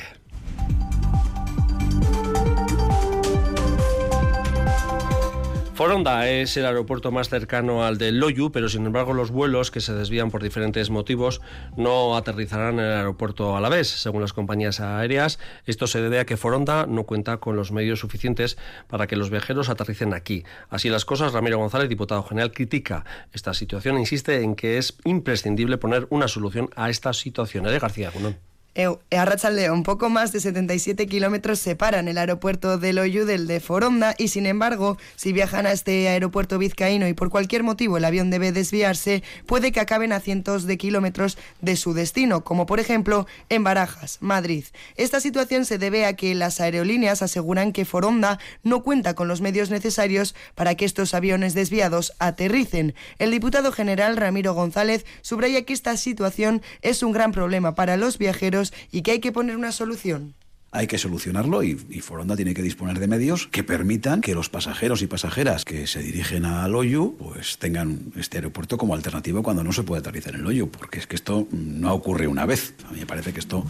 Foronda 5.78 6.28
es 6.28 6.58
el 6.58 6.66
aeropuerto 6.66 7.12
más 7.12 7.30
cercano 7.30 7.86
al 7.86 8.00
de 8.00 8.12
Loyu, 8.12 8.52
pero 8.52 8.68
sin 8.68 8.88
embargo 8.88 9.14
los 9.14 9.30
vuelos 9.30 9.70
que 9.70 9.80
se 9.80 9.94
desvían 9.94 10.32
por 10.32 10.42
diferentes 10.42 10.90
motivos 10.90 11.40
no 11.76 12.18
aterrizarán 12.18 12.80
en 12.80 12.86
el 12.86 12.94
aeropuerto 12.94 13.56
a 13.56 13.62
la 13.62 13.70
vez, 13.70 13.88
según 13.88 14.22
las 14.22 14.34
compañías 14.34 14.80
aéreas. 14.80 15.38
Esto 15.68 15.86
se 15.86 16.02
debe 16.02 16.20
a 16.20 16.26
que 16.26 16.36
Foronda 16.36 16.88
no 16.88 17.04
cuenta 17.04 17.38
con 17.38 17.56
los 17.56 17.72
medios 17.72 18.00
suficientes 18.00 18.58
para 18.88 19.06
que 19.06 19.18
los 19.18 19.30
viajeros 19.30 19.70
aterricen 19.70 20.16
aquí. 20.16 20.44
Así 20.72 20.90
las 20.90 21.06
cosas, 21.06 21.32
Ramiro 21.32 21.60
González, 21.60 21.90
diputado 21.90 22.24
general, 22.24 22.54
critica 22.54 23.06
esta 23.32 23.54
situación 23.54 23.98
e 23.98 24.00
insiste 24.00 24.42
en 24.42 24.56
que 24.56 24.80
es 24.80 24.98
imprescindible 25.06 25.78
poner 25.78 26.08
una 26.10 26.28
solución 26.28 26.72
a 26.76 26.90
esta 26.90 27.14
situación. 27.14 27.66
García 27.66 28.10
Gunón. 28.10 28.57
A 28.78 29.72
un 29.72 29.82
poco 29.82 30.10
más 30.10 30.32
de 30.32 30.40
77 30.40 31.08
kilómetros 31.08 31.58
separan 31.58 32.08
el 32.08 32.20
aeropuerto 32.20 32.78
de 32.78 32.94
Loyu 32.94 33.26
del 33.26 33.48
de 33.48 33.60
Foronda 33.60 34.14
y 34.20 34.28
sin 34.28 34.46
embargo, 34.46 35.00
si 35.16 35.34
viajan 35.34 35.66
a 35.66 35.72
este 35.72 36.08
aeropuerto 36.10 36.60
vizcaíno 36.60 37.08
y 37.08 37.14
por 37.14 37.32
cualquier 37.32 37.64
motivo 37.64 37.98
el 37.98 38.06
avión 38.06 38.30
debe 38.30 38.52
desviarse, 38.52 39.24
puede 39.48 39.72
que 39.72 39.80
acaben 39.80 40.12
a 40.12 40.20
cientos 40.20 40.66
de 40.66 40.78
kilómetros 40.78 41.40
de 41.60 41.76
su 41.76 41.96
destino, 41.96 42.44
como 42.44 42.68
por 42.68 42.80
ejemplo 42.80 43.26
en 43.50 43.64
Barajas, 43.64 44.20
Madrid. 44.22 44.66
Esta 44.96 45.22
situación 45.22 45.66
se 45.66 45.80
debe 45.80 46.06
a 46.06 46.14
que 46.14 46.36
las 46.36 46.62
aerolíneas 46.62 47.24
aseguran 47.24 47.74
que 47.74 47.84
Foronda 47.84 48.38
no 48.62 48.84
cuenta 48.84 49.16
con 49.16 49.28
los 49.28 49.42
medios 49.42 49.72
necesarios 49.72 50.36
para 50.54 50.76
que 50.76 50.86
estos 50.86 51.16
aviones 51.16 51.56
desviados 51.56 52.14
aterricen. 52.20 52.94
El 53.18 53.32
diputado 53.32 53.72
general 53.72 54.18
Ramiro 54.18 54.54
González 54.54 55.04
subraya 55.22 55.64
que 55.64 55.74
esta 55.74 55.98
situación 55.98 56.62
es 56.84 57.02
un 57.02 57.12
gran 57.12 57.32
problema 57.32 57.74
para 57.74 57.98
los 57.98 58.20
viajeros 58.20 58.67
y 58.92 59.02
que 59.02 59.12
hay 59.12 59.20
que 59.20 59.32
poner 59.32 59.56
una 59.56 59.72
solución 59.72 60.34
hay 60.72 60.88
que 60.88 60.98
solucionarlo 60.98 61.64
y, 61.64 61.76
Foronda 62.02 62.36
tiene 62.36 62.54
que 62.54 62.62
disponer 62.62 63.00
de 63.00 63.08
medios 63.08 63.48
que 63.48 63.64
permitan 63.64 64.22
que 64.22 64.36
los 64.36 64.50
pasajeros 64.50 65.02
y 65.02 65.08
pasajeras 65.08 65.66
que 65.66 65.88
se 65.88 66.02
dirigen 66.02 66.46
a 66.46 66.68
Loyu 66.68 67.16
pues 67.18 67.58
tengan 67.58 68.12
este 68.16 68.38
aeropuerto 68.38 68.78
como 68.78 68.94
alternativo 68.94 69.44
cuando 69.44 69.64
no 69.64 69.72
se 69.74 69.84
puede 69.84 70.02
aterrizar 70.02 70.36
en 70.36 70.44
Loyu, 70.44 70.70
porque 70.70 71.00
es 71.00 71.08
que 71.08 71.16
esto 71.16 71.48
no 71.52 71.94
ocurre 71.94 72.28
una 72.28 72.46
vez. 72.46 72.76
A 72.88 72.92
mí 72.92 73.00
me 73.00 73.06
parece 73.06 73.34
que 73.34 73.40
esto 73.40 73.66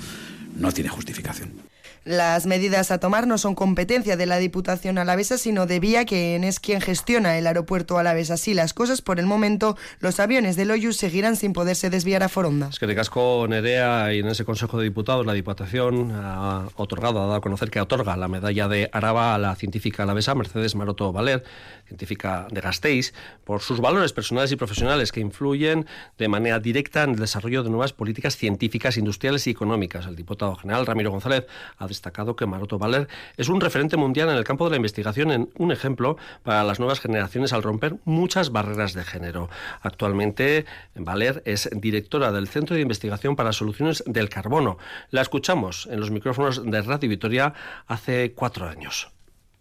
no 0.56 0.72
tiene 0.72 0.90
justificación. 0.90 1.52
Las 2.08 2.46
medidas 2.46 2.90
a 2.92 3.00
tomar 3.02 3.28
no 3.28 3.38
son 3.38 3.54
competencia 3.54 4.16
de 4.16 4.26
la 4.26 4.38
Diputación 4.38 4.98
Alavesa, 4.98 5.38
sino 5.38 5.66
de 5.66 5.82
Vía, 5.82 6.06
quien 6.06 6.46
es 6.46 6.62
quien 6.62 6.80
gestiona 6.80 7.38
el 7.38 7.46
aeropuerto 7.46 7.98
Alavesa. 7.98 8.36
Así 8.36 8.54
las 8.54 8.74
cosas, 8.74 9.02
por 9.02 9.20
el 9.20 9.26
momento, 9.26 9.76
los 10.00 10.22
aviones 10.22 10.56
de 10.56 10.64
Loyus 10.64 10.96
seguirán 10.96 11.36
sin 11.36 11.52
poderse 11.52 11.90
desviar 11.90 12.24
a 12.24 12.30
Foronda. 12.30 12.70
Es 12.70 12.80
que 12.80 12.88
de 12.88 12.96
casco 12.96 13.46
Nerea 13.50 14.14
y 14.14 14.20
en 14.20 14.28
ese 14.28 14.46
Consejo 14.46 14.78
de 14.78 14.86
Diputados 14.86 15.26
la 15.26 15.34
Diputación 15.34 16.14
ha 16.14 16.70
otorgado, 16.78 17.20
ha 17.20 17.24
dado 17.24 17.36
a 17.36 17.42
conocer 17.42 17.70
que 17.70 17.82
otorga 17.82 18.16
la 18.16 18.30
medalla 18.30 18.70
de 18.70 18.90
Araba 18.94 19.36
a 19.36 19.38
la 19.38 19.54
científica 19.56 20.04
alavesa 20.04 20.34
Mercedes 20.34 20.76
Maroto 20.76 21.12
Valer, 21.12 21.44
científica 21.88 22.48
de 22.50 22.62
Gasteiz, 22.62 23.14
por 23.44 23.60
sus 23.60 23.82
valores 23.82 24.14
personales 24.14 24.54
y 24.54 24.56
profesionales 24.56 25.12
que 25.12 25.20
influyen 25.20 25.86
de 26.18 26.30
manera 26.30 26.62
directa 26.62 27.04
en 27.04 27.10
el 27.10 27.20
desarrollo 27.20 27.64
de 27.64 27.70
nuevas 27.70 27.92
políticas 27.92 28.38
científicas, 28.38 28.96
industriales 28.96 29.46
y 29.48 29.50
económicas. 29.50 30.06
El 30.06 30.16
diputado 30.16 30.56
general 30.56 30.86
Ramiro 30.86 31.12
González 31.12 31.46
ha 31.78 31.86
destacado 31.98 32.36
que 32.36 32.46
Maroto 32.46 32.78
Valer 32.78 33.08
es 33.38 33.50
un 33.50 33.60
referente 33.60 33.98
mundial 33.98 34.30
en 34.30 34.38
el 34.38 34.44
campo 34.44 34.66
de 34.66 34.72
la 34.72 34.78
investigación, 34.78 35.32
en 35.32 35.50
un 35.58 35.72
ejemplo 35.72 36.18
para 36.44 36.64
las 36.64 36.80
nuevas 36.80 37.00
generaciones 37.00 37.54
al 37.54 37.64
romper 37.64 37.96
muchas 38.06 38.52
barreras 38.52 38.94
de 38.94 39.04
género. 39.04 39.50
Actualmente, 39.82 40.66
Valer 40.96 41.42
es 41.46 41.70
directora 41.74 42.32
del 42.32 42.48
Centro 42.48 42.76
de 42.76 42.84
Investigación 42.84 43.36
para 43.36 43.52
Soluciones 43.52 44.04
del 44.06 44.30
Carbono. 44.30 44.78
La 45.10 45.22
escuchamos 45.22 45.88
en 45.92 46.00
los 46.00 46.12
micrófonos 46.12 46.64
de 46.64 46.82
Radio 46.82 47.10
Vitoria 47.10 47.54
hace 47.88 48.34
cuatro 48.34 48.68
años. 48.68 49.17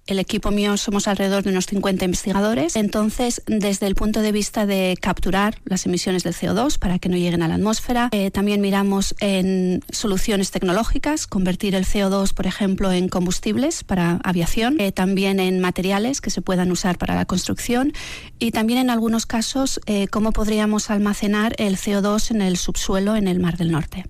El 0.07 0.21
equipo 0.21 0.53
mío 0.53 0.77
somos 0.77 1.09
alrededor 1.09 1.43
de 1.43 1.51
unos 1.51 1.67
50 1.67 2.05
investigadores. 2.05 2.77
Entonces, 2.77 3.43
desde 3.47 3.89
el 3.89 3.97
punto 3.97 4.23
de 4.23 4.31
vista 4.31 4.65
de 4.65 4.97
capturar 5.01 5.59
las 5.65 5.85
emisiones 5.85 6.23
del 6.23 6.35
CO2 6.35 6.79
para 6.79 7.01
que 7.01 7.09
no 7.09 7.17
lleguen 7.17 7.43
a 7.43 7.49
la 7.49 7.57
atmósfera, 7.57 8.09
eh, 8.13 8.31
también 8.31 8.61
miramos 8.61 9.17
en 9.19 9.83
soluciones 9.91 10.53
tecnológicas, 10.53 11.27
convertir 11.27 11.75
el 11.75 11.85
CO2, 11.85 12.35
por 12.35 12.47
ejemplo, 12.47 12.93
en 12.93 13.09
combustibles 13.09 13.83
para 13.83 14.21
aviación, 14.23 14.81
eh, 14.81 14.93
también 14.93 15.41
en 15.41 15.59
materiales 15.61 16.21
que 16.21 16.31
se 16.31 16.41
puedan 16.41 16.71
usar 16.71 16.99
para 16.99 17.17
la 17.17 17.25
construcción 17.25 17.93
y 18.39 18.53
también 18.53 18.79
en 18.79 18.91
algunos 18.91 19.27
casos 19.27 19.81
eh, 19.87 20.07
cómo 20.07 20.31
podríamos 20.31 20.89
almacenar 20.91 21.55
el 21.59 21.77
CO2 21.77 22.31
en 22.31 22.43
el 22.43 22.57
subsuelo 22.57 23.17
en 23.17 23.27
el 23.27 23.41
Mar 23.41 23.57
del 23.57 23.73
Norte. 23.73 24.05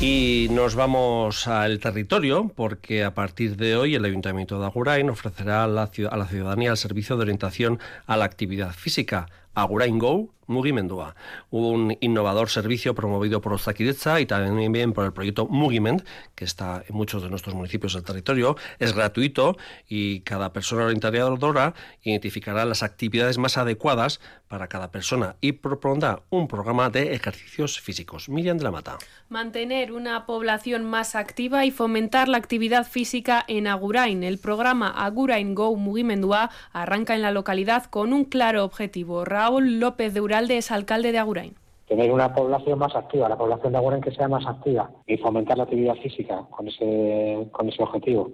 Y 0.00 0.48
nos 0.50 0.76
vamos 0.76 1.46
al 1.46 1.78
territorio 1.78 2.50
porque 2.56 3.04
a 3.04 3.12
partir 3.12 3.58
de 3.58 3.76
hoy 3.76 3.94
el 3.94 4.06
Ayuntamiento 4.06 4.58
de 4.58 4.64
Agurain 4.64 5.10
ofrecerá 5.10 5.64
a 5.64 5.66
la, 5.66 5.88
ciudadanía 5.88 6.70
el 6.70 6.78
servicio 6.78 7.16
de 7.16 7.22
orientación 7.22 7.78
a 8.06 8.16
la 8.16 8.24
actividad 8.24 8.72
física. 8.72 9.26
Agurain 9.52 9.98
Go 9.98 10.30
Mugimendua, 10.50 11.14
un 11.50 11.96
innovador 12.00 12.50
servicio 12.50 12.94
promovido 12.94 13.40
por 13.40 13.54
Ozakidecha 13.54 14.20
y 14.20 14.26
también 14.26 14.92
por 14.92 15.06
el 15.06 15.12
proyecto 15.12 15.46
Mugiment, 15.46 16.04
que 16.34 16.44
está 16.44 16.84
en 16.86 16.96
muchos 16.96 17.22
de 17.22 17.30
nuestros 17.30 17.54
municipios 17.54 17.94
del 17.94 18.02
territorio. 18.02 18.56
Es 18.78 18.92
gratuito 18.92 19.56
y 19.88 20.20
cada 20.20 20.52
persona 20.52 20.84
orientadora 20.84 21.74
identificará 22.02 22.64
las 22.64 22.82
actividades 22.82 23.38
más 23.38 23.56
adecuadas 23.56 24.20
para 24.48 24.66
cada 24.66 24.90
persona 24.90 25.36
y 25.40 25.52
propondrá 25.52 26.22
un 26.28 26.48
programa 26.48 26.90
de 26.90 27.14
ejercicios 27.14 27.80
físicos. 27.80 28.28
Miriam 28.28 28.58
de 28.58 28.64
la 28.64 28.72
Mata. 28.72 28.98
Mantener 29.28 29.92
una 29.92 30.26
población 30.26 30.84
más 30.84 31.14
activa 31.14 31.64
y 31.64 31.70
fomentar 31.70 32.28
la 32.28 32.38
actividad 32.38 32.84
física 32.86 33.44
en 33.46 33.68
Agurain. 33.68 34.24
El 34.24 34.38
programa 34.38 34.88
Agurain 34.88 35.54
Go 35.54 35.76
Mugimendua 35.76 36.50
arranca 36.72 37.14
en 37.14 37.22
la 37.22 37.30
localidad 37.30 37.84
con 37.84 38.12
un 38.12 38.24
claro 38.24 38.64
objetivo. 38.64 39.24
Raúl 39.24 39.78
López 39.78 40.12
de 40.14 40.20
Es 40.48 40.70
alcalde 40.70 41.12
de 41.12 41.18
Agurain 41.18 41.54
tener 41.90 42.12
una 42.12 42.32
población 42.32 42.78
más 42.78 42.94
activa, 42.94 43.28
la 43.28 43.36
población 43.36 43.72
de 43.72 43.78
Agurain 43.78 44.00
que 44.00 44.12
sea 44.12 44.28
más 44.28 44.46
activa 44.46 44.88
y 45.08 45.16
fomentar 45.16 45.58
la 45.58 45.64
actividad 45.64 45.96
física 45.96 46.46
con 46.48 46.68
ese, 46.68 47.48
con 47.50 47.68
ese 47.68 47.82
objetivo. 47.82 48.30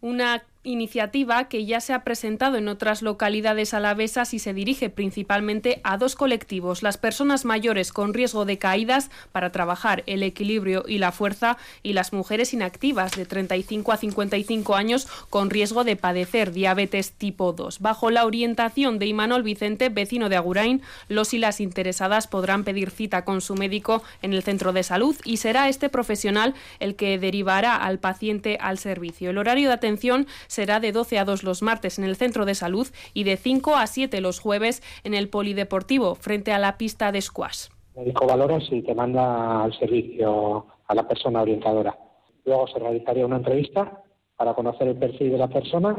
Una 0.00 0.42
iniciativa 0.62 1.48
que 1.48 1.64
ya 1.64 1.80
se 1.80 1.94
ha 1.94 2.04
presentado 2.04 2.56
en 2.56 2.68
otras 2.68 3.00
localidades 3.00 3.72
alavesas 3.72 4.34
y 4.34 4.38
se 4.38 4.52
dirige 4.52 4.90
principalmente 4.90 5.80
a 5.84 5.96
dos 5.96 6.16
colectivos, 6.16 6.82
las 6.82 6.98
personas 6.98 7.46
mayores 7.46 7.92
con 7.92 8.12
riesgo 8.12 8.44
de 8.44 8.58
caídas 8.58 9.10
para 9.32 9.52
trabajar 9.52 10.02
el 10.06 10.22
equilibrio 10.22 10.84
y 10.86 10.98
la 10.98 11.12
fuerza 11.12 11.56
y 11.82 11.94
las 11.94 12.12
mujeres 12.12 12.52
inactivas 12.52 13.12
de 13.12 13.24
35 13.24 13.92
a 13.92 13.96
55 13.96 14.74
años 14.74 15.08
con 15.30 15.48
riesgo 15.48 15.84
de 15.84 15.96
padecer 15.96 16.52
diabetes 16.52 17.12
tipo 17.12 17.52
2. 17.52 17.80
Bajo 17.80 18.10
la 18.10 18.26
orientación 18.26 18.98
de 18.98 19.06
Imanol 19.06 19.42
Vicente, 19.42 19.88
vecino 19.88 20.28
de 20.28 20.36
Agurain, 20.36 20.82
los 21.08 21.32
y 21.32 21.38
las 21.38 21.60
interesadas 21.60 22.26
podrán 22.26 22.64
pedir 22.64 22.90
cita 22.90 23.24
con 23.24 23.40
su 23.40 23.54
médico 23.54 24.02
en 24.20 24.34
el 24.34 24.42
centro 24.42 24.74
de 24.74 24.82
salud 24.82 25.16
y 25.24 25.38
será 25.38 25.70
este 25.70 25.88
profesional 25.88 26.54
el 26.80 26.96
que 26.96 27.18
derivará 27.18 27.76
al 27.76 27.98
paciente 27.98 28.58
al 28.60 28.78
servicio. 28.78 29.30
El 29.30 29.38
horario 29.38 29.68
de 29.68 29.74
atención 29.74 30.26
será 30.50 30.80
de 30.80 30.90
12 30.90 31.18
a 31.18 31.24
2 31.24 31.44
los 31.44 31.62
martes 31.62 31.98
en 31.98 32.04
el 32.04 32.16
centro 32.16 32.44
de 32.44 32.54
salud 32.54 32.88
y 33.14 33.22
de 33.24 33.36
5 33.36 33.76
a 33.76 33.86
7 33.86 34.20
los 34.20 34.40
jueves 34.40 34.82
en 35.04 35.14
el 35.14 35.28
polideportivo 35.28 36.16
frente 36.16 36.52
a 36.52 36.58
la 36.58 36.76
pista 36.76 37.12
de 37.12 37.20
squash. 37.20 37.68
Médico 37.96 38.26
valora 38.26 38.60
si 38.60 38.82
te 38.82 38.94
manda 38.94 39.62
al 39.64 39.72
servicio 39.78 40.66
a 40.86 40.94
la 40.94 41.06
persona 41.06 41.42
orientadora. 41.42 41.96
Luego 42.44 42.66
se 42.68 42.80
realizaría 42.80 43.26
una 43.26 43.36
entrevista 43.36 44.02
para 44.36 44.54
conocer 44.54 44.88
el 44.88 44.96
perfil 44.96 45.30
de 45.30 45.38
la 45.38 45.48
persona 45.48 45.96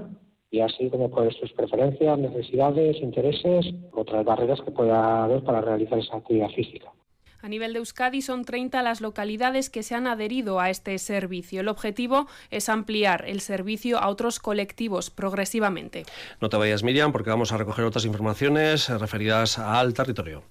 y 0.50 0.60
así 0.60 0.90
como 0.90 1.10
pueden 1.10 1.32
sus 1.32 1.52
preferencias, 1.54 2.20
necesidades, 2.20 2.98
intereses, 3.02 3.74
otras 3.94 4.26
barreras 4.26 4.60
que 4.62 4.72
pueda 4.72 5.24
haber 5.24 5.44
para 5.44 5.62
realizar 5.62 5.98
esa 6.00 6.18
actividad 6.18 6.50
física. 6.50 6.92
A 7.42 7.50
nivel 7.50 7.74
de 7.74 7.80
Euskadi 7.80 8.22
son 8.22 8.46
30 8.46 8.82
las 8.84 9.02
localidades 9.02 9.70
que 9.70 9.84
se 9.84 9.96
han 9.96 10.08
adherido 10.08 10.60
a 10.60 10.70
este 10.70 10.98
servicio. 11.00 11.62
El 11.62 11.68
objetivo 11.68 12.28
es 12.52 12.70
ampliar 12.70 13.26
el 13.28 13.42
servicio 13.42 13.98
a 13.98 14.08
otros 14.10 14.40
colectivos 14.40 15.10
progresivamente. 15.10 16.06
No 16.40 16.50
te 16.50 16.58
vayas, 16.58 16.84
Miriam, 16.84 17.12
porque 17.12 17.32
vamos 17.32 17.52
a 17.52 17.58
recoger 17.58 17.86
otras 17.86 18.06
informaciones 18.06 18.90
referidas 18.90 19.58
al 19.58 19.94
territorio. 19.94 20.44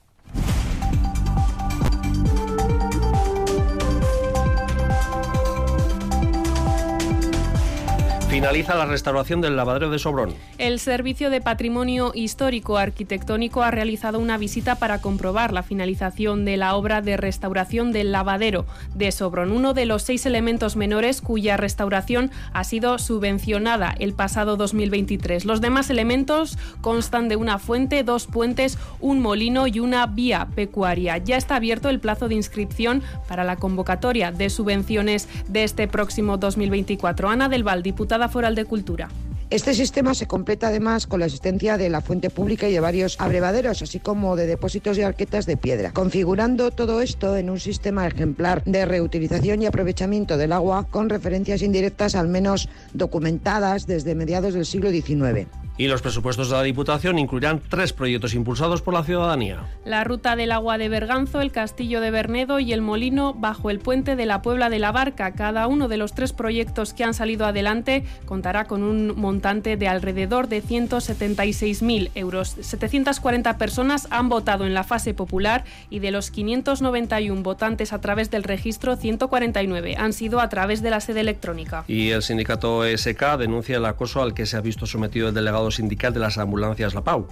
Finaliza 8.41 8.75
la 8.75 8.87
restauración 8.87 9.43
del 9.43 9.55
lavadero 9.55 9.91
de 9.91 9.99
Sobrón. 9.99 10.33
El 10.57 10.81
Servicio 10.81 11.29
de 11.29 11.43
Patrimonio 11.43 12.13
Histórico 12.15 12.79
Arquitectónico 12.79 13.63
ha 13.63 13.71
realizado 13.71 14.19
una 14.19 14.39
visita 14.39 14.77
para 14.77 15.03
comprobar 15.03 15.53
la 15.53 15.63
finalización 15.63 16.47
de 16.47 16.57
la 16.57 16.75
obra 16.75 17.03
de 17.03 17.19
restauración 17.19 17.93
del 17.93 18.13
lavadero 18.13 18.65
de 18.95 19.13
Sobrón, 19.13 19.53
uno 19.53 19.75
de 19.75 19.85
los 19.85 20.05
seis 20.05 20.25
elementos 20.25 20.75
menores 20.75 21.21
cuya 21.21 21.59
restauración 21.59 22.31
ha 22.55 22.65
sido 22.65 22.99
subvencionada 22.99 23.95
el 23.99 24.15
pasado 24.15 24.57
2023. 24.57 25.45
Los 25.45 25.61
demás 25.61 25.91
elementos 25.91 26.57
constan 26.81 27.29
de 27.29 27.37
una 27.37 27.59
fuente, 27.59 28.05
dos 28.05 28.27
puentes, 28.27 28.79
un 29.01 29.21
molino 29.21 29.67
y 29.67 29.81
una 29.81 30.07
vía 30.07 30.49
pecuaria. 30.55 31.19
Ya 31.19 31.37
está 31.37 31.57
abierto 31.57 31.91
el 31.91 32.01
plazo 32.01 32.27
de 32.27 32.37
inscripción 32.37 33.03
para 33.29 33.45
la 33.45 33.57
convocatoria 33.57 34.33
de 34.33 34.49
subvenciones 34.49 35.29
de 35.47 35.65
este 35.65 35.89
próximo 35.89 36.39
2024. 36.39 37.29
Ana 37.29 37.51
del 37.51 37.65
Val, 37.65 37.83
diputada 37.83 38.30
Foral 38.31 38.55
de 38.55 38.65
Cultura. 38.65 39.09
Este 39.51 39.75
sistema 39.75 40.15
se 40.15 40.29
completa 40.29 40.69
además 40.69 41.09
con 41.09 41.19
la 41.19 41.27
existencia 41.27 41.77
de 41.77 41.91
la 41.91 42.01
fuente 42.01 42.31
pública 42.31 42.69
y 42.69 42.73
de 42.73 42.79
varios 42.79 43.21
abrevaderos, 43.21 43.83
así 43.83 43.99
como 43.99 44.37
de 44.37 44.47
depósitos 44.47 44.97
y 44.97 45.03
arquetas 45.03 45.45
de 45.45 45.57
piedra, 45.57 45.93
configurando 45.93 46.71
todo 46.71 47.03
esto 47.03 47.37
en 47.37 47.51
un 47.51 47.59
sistema 47.59 48.07
ejemplar 48.07 48.63
de 48.65 48.85
reutilización 48.85 49.61
y 49.61 49.67
aprovechamiento 49.67 50.37
del 50.37 50.53
agua 50.53 50.87
con 50.89 51.09
referencias 51.09 51.63
indirectas 51.63 52.15
al 52.15 52.29
menos 52.29 52.69
documentadas 52.93 53.89
desde 53.89 54.15
mediados 54.15 54.55
del 54.55 54.67
siglo 54.67 54.93
XIX. 54.93 55.49
Y 55.81 55.89
los 55.89 56.03
presupuestos 56.03 56.51
de 56.51 56.57
la 56.57 56.63
Diputación 56.63 57.19
incluirán 57.19 57.63
tres 57.67 57.95
proyectos 57.95 58.35
impulsados 58.35 58.83
por 58.83 58.93
la 58.93 59.03
ciudadanía. 59.03 59.65
La 59.87 60.05
ruta 60.05 60.37
del 60.37 60.53
agua 60.53 60.77
de 60.77 60.91
Berganzo, 60.91 61.41
el 61.41 61.53
castillo 61.53 62.03
de 62.03 62.11
Bernedo 62.11 62.61
y 62.61 62.75
el 62.75 62.83
molino 62.83 63.33
bajo 63.33 63.71
el 63.71 63.79
puente 63.79 64.15
de 64.15 64.27
la 64.27 64.43
Puebla 64.43 64.69
de 64.69 64.79
la 64.79 64.93
Barca. 64.93 65.33
Cada 65.33 65.67
uno 65.69 65.89
de 65.89 65.97
los 65.97 66.13
tres 66.13 66.35
proyectos 66.35 66.93
que 66.93 67.03
han 67.03 67.15
salido 67.15 67.47
adelante 67.47 68.05
contará 68.27 68.67
con 68.67 68.83
un 68.83 69.19
montante 69.19 69.79
de 69.79 69.89
alrededor 69.89 70.49
de 70.49 70.63
176.000 70.63 72.11
euros. 72.15 72.57
740 72.61 73.57
personas 73.57 74.07
han 74.11 74.29
votado 74.29 74.67
en 74.67 74.75
la 74.75 74.85
fase 74.85 75.15
popular 75.15 75.65
y 75.89 76.01
de 76.01 76.11
los 76.11 76.31
591 76.31 77.43
votantes 77.43 77.95
a 77.95 78.03
través 78.03 78.31
del 78.31 78.43
registro, 78.43 78.97
149 78.97 79.95
han 79.97 80.13
sido 80.13 80.41
a 80.41 80.51
través 80.51 80.83
de 80.83 80.91
la 80.91 81.01
sede 81.01 81.21
electrónica. 81.21 81.85
Y 81.89 82.11
el 82.11 82.23
sindicato 82.23 82.83
SK 82.85 83.39
denuncia 83.39 83.79
el 83.79 83.87
acoso 83.87 84.21
al 84.21 84.35
que 84.35 84.45
se 84.45 84.59
ha 84.59 84.61
visto 84.61 84.85
sometido 84.85 85.29
el 85.29 85.35
delegado 85.35 85.70
sindical 85.71 86.13
de 86.13 86.21
las 86.21 86.39
ambulancias 86.39 86.95
La 86.95 87.03
Pau. 87.03 87.27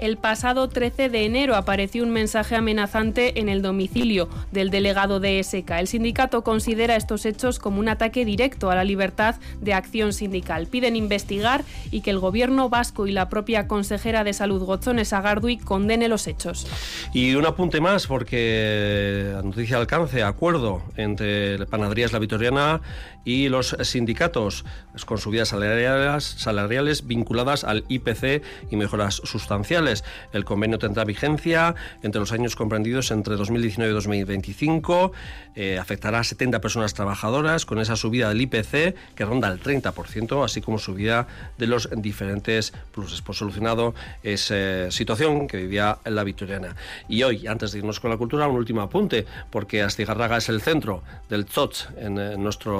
El 0.00 0.16
pasado 0.16 0.66
13 0.66 1.10
de 1.10 1.26
enero 1.26 1.56
apareció 1.56 2.02
un 2.02 2.08
mensaje 2.08 2.56
amenazante 2.56 3.38
en 3.38 3.50
el 3.50 3.60
domicilio 3.60 4.30
del 4.50 4.70
delegado 4.70 5.20
de 5.20 5.44
SK. 5.44 5.72
El 5.72 5.88
sindicato 5.88 6.42
considera 6.42 6.96
estos 6.96 7.26
hechos 7.26 7.58
como 7.58 7.80
un 7.80 7.88
ataque 7.90 8.24
directo 8.24 8.70
a 8.70 8.74
la 8.74 8.82
libertad 8.82 9.34
de 9.60 9.74
acción 9.74 10.14
sindical. 10.14 10.68
Piden 10.68 10.96
investigar 10.96 11.64
y 11.90 12.00
que 12.00 12.08
el 12.08 12.18
gobierno 12.18 12.70
vasco 12.70 13.06
y 13.06 13.12
la 13.12 13.28
propia 13.28 13.68
consejera 13.68 14.24
de 14.24 14.32
salud 14.32 14.62
Gozones 14.62 15.12
Agardui 15.12 15.58
condene 15.58 16.08
los 16.08 16.26
hechos. 16.26 16.66
Y 17.12 17.34
un 17.34 17.44
apunte 17.44 17.82
más 17.82 18.06
porque 18.06 19.32
la 19.34 19.42
noticia 19.42 19.76
alcance 19.76 20.22
acuerdo 20.22 20.82
entre 20.96 21.66
Panaderías 21.66 22.14
La 22.14 22.20
Vitoriana 22.20 22.80
y 23.26 23.50
los 23.50 23.76
sindicatos 23.82 24.64
con 25.04 25.18
subidas 25.18 25.48
salariales, 25.48 26.24
salariales 26.24 27.06
vinculadas 27.06 27.64
al 27.64 27.84
IPC 27.88 28.42
y 28.70 28.76
mejoras 28.76 29.16
sustanciales 29.24 29.89
El 30.32 30.44
convenio 30.44 30.78
tendrá 30.78 31.04
vigencia 31.04 31.74
entre 32.02 32.20
los 32.20 32.32
años 32.32 32.56
comprendidos 32.56 33.10
entre 33.10 33.36
2019 33.36 33.90
y 33.90 33.94
2025. 33.94 35.12
Eh, 35.56 35.78
afectará 35.78 36.20
a 36.20 36.24
70 36.24 36.60
personas 36.60 36.94
trabajadoras 36.94 37.66
con 37.66 37.80
esa 37.80 37.96
subida 37.96 38.28
del 38.28 38.40
IPC 38.42 38.94
que 39.14 39.24
ronda 39.24 39.48
el 39.48 39.60
30%, 39.60 40.44
así 40.44 40.60
como 40.60 40.78
subida 40.78 41.26
de 41.58 41.66
los 41.66 41.88
diferentes 41.96 42.72
pluses. 42.92 43.22
Por 43.22 43.34
solucionado 43.34 43.94
esa 44.22 44.90
situación 44.90 45.48
que 45.48 45.56
vivía 45.56 45.98
la 46.04 46.24
victoriana. 46.24 46.76
Y 47.08 47.22
hoy, 47.22 47.46
antes 47.46 47.72
de 47.72 47.78
irnos 47.78 48.00
con 48.00 48.10
la 48.10 48.16
cultura, 48.16 48.48
un 48.48 48.56
último 48.56 48.82
apunte, 48.82 49.26
porque 49.50 49.82
Astigarraga 49.82 50.36
es 50.36 50.48
el 50.48 50.60
centro 50.60 51.02
del 51.28 51.46
Tzotz 51.46 51.88
en, 51.96 52.14
nuestra 52.42 52.72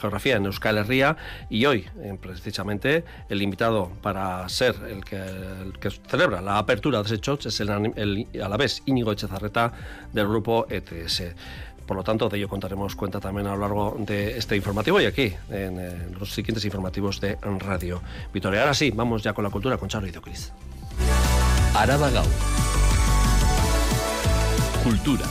geografía, 0.00 0.36
en 0.36 0.46
Euskal 0.46 0.78
Herria, 0.78 1.16
y 1.50 1.66
hoy, 1.66 1.86
eh, 2.00 2.16
precisamente, 2.20 3.04
el 3.28 3.42
invitado 3.42 3.90
para 4.02 4.48
ser 4.48 4.74
el 4.88 5.04
que, 5.04 5.22
que 5.80 5.90
celebra 5.90 6.40
la 6.40 6.45
apertura 6.48 6.98
de 7.02 7.06
ese 7.06 7.18
Tzotz 7.18 7.46
es 7.46 7.60
el, 7.60 7.70
el, 7.96 8.42
a 8.42 8.48
la 8.48 8.56
vez 8.56 8.82
Íñigo 8.86 9.12
Echezarreta 9.12 9.72
del 10.12 10.28
grupo 10.28 10.66
ETS. 10.68 11.22
Por 11.86 11.96
lo 11.96 12.02
tanto, 12.02 12.28
de 12.28 12.38
ello 12.38 12.48
contaremos 12.48 12.96
cuenta 12.96 13.20
también 13.20 13.46
a 13.46 13.54
lo 13.54 13.60
largo 13.60 13.96
de 14.00 14.36
este 14.36 14.56
informativo 14.56 15.00
y 15.00 15.06
aquí, 15.06 15.32
en, 15.50 16.16
los 16.18 16.32
siguientes 16.32 16.64
informativos 16.64 17.20
de 17.20 17.38
Radio 17.60 18.02
Vitoria. 18.32 18.62
Ahora 18.62 18.74
sí, 18.74 18.90
vamos 18.90 19.22
ya 19.22 19.32
con 19.32 19.44
la 19.44 19.50
cultura 19.50 19.78
con 19.78 19.88
Charo 19.88 20.06
y 20.06 20.10
Diocris. 20.10 20.52
Araba 21.74 22.10
Cultura. 24.82 25.26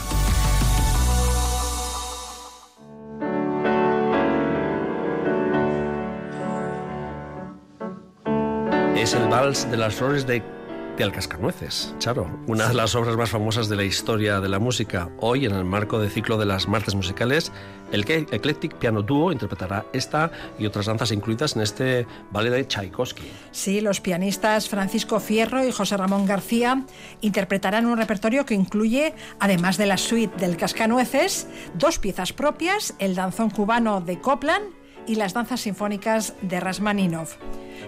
Es 8.96 9.12
el 9.12 9.28
vals 9.28 9.70
de 9.70 9.76
las 9.76 9.94
flores 9.94 10.26
de 10.26 10.55
del 11.04 11.12
Cascanueces, 11.12 11.94
Charo, 11.98 12.28
una 12.46 12.68
de 12.68 12.74
las 12.74 12.94
obras 12.94 13.16
más 13.16 13.30
famosas 13.30 13.68
de 13.68 13.76
la 13.76 13.84
historia 13.84 14.40
de 14.40 14.48
la 14.48 14.58
música. 14.58 15.10
Hoy, 15.20 15.44
en 15.44 15.54
el 15.54 15.64
marco 15.64 15.98
del 15.98 16.10
ciclo 16.10 16.38
de 16.38 16.46
las 16.46 16.68
martes 16.68 16.94
musicales, 16.94 17.52
el 17.92 18.00
Eclectic 18.08 18.74
Piano 18.76 19.02
Duo 19.02 19.30
interpretará 19.30 19.84
esta 19.92 20.30
y 20.58 20.66
otras 20.66 20.86
danzas 20.86 21.12
incluidas 21.12 21.54
en 21.54 21.62
este 21.62 22.06
ballet 22.30 22.50
de 22.50 22.64
Tchaikovsky. 22.64 23.30
Sí, 23.52 23.80
los 23.80 24.00
pianistas 24.00 24.68
Francisco 24.68 25.20
Fierro 25.20 25.66
y 25.66 25.70
José 25.70 25.96
Ramón 25.96 26.26
García 26.26 26.84
interpretarán 27.20 27.86
un 27.86 27.98
repertorio 27.98 28.46
que 28.46 28.54
incluye, 28.54 29.14
además 29.38 29.76
de 29.76 29.86
la 29.86 29.98
suite 29.98 30.36
del 30.38 30.56
Cascanueces, 30.56 31.46
dos 31.74 31.98
piezas 31.98 32.32
propias, 32.32 32.94
el 32.98 33.14
danzón 33.14 33.50
cubano 33.50 34.00
de 34.00 34.18
Copland 34.18 34.64
y 35.06 35.16
las 35.16 35.34
danzas 35.34 35.60
sinfónicas 35.60 36.34
de 36.42 36.58
Rasmaninov. 36.58 37.36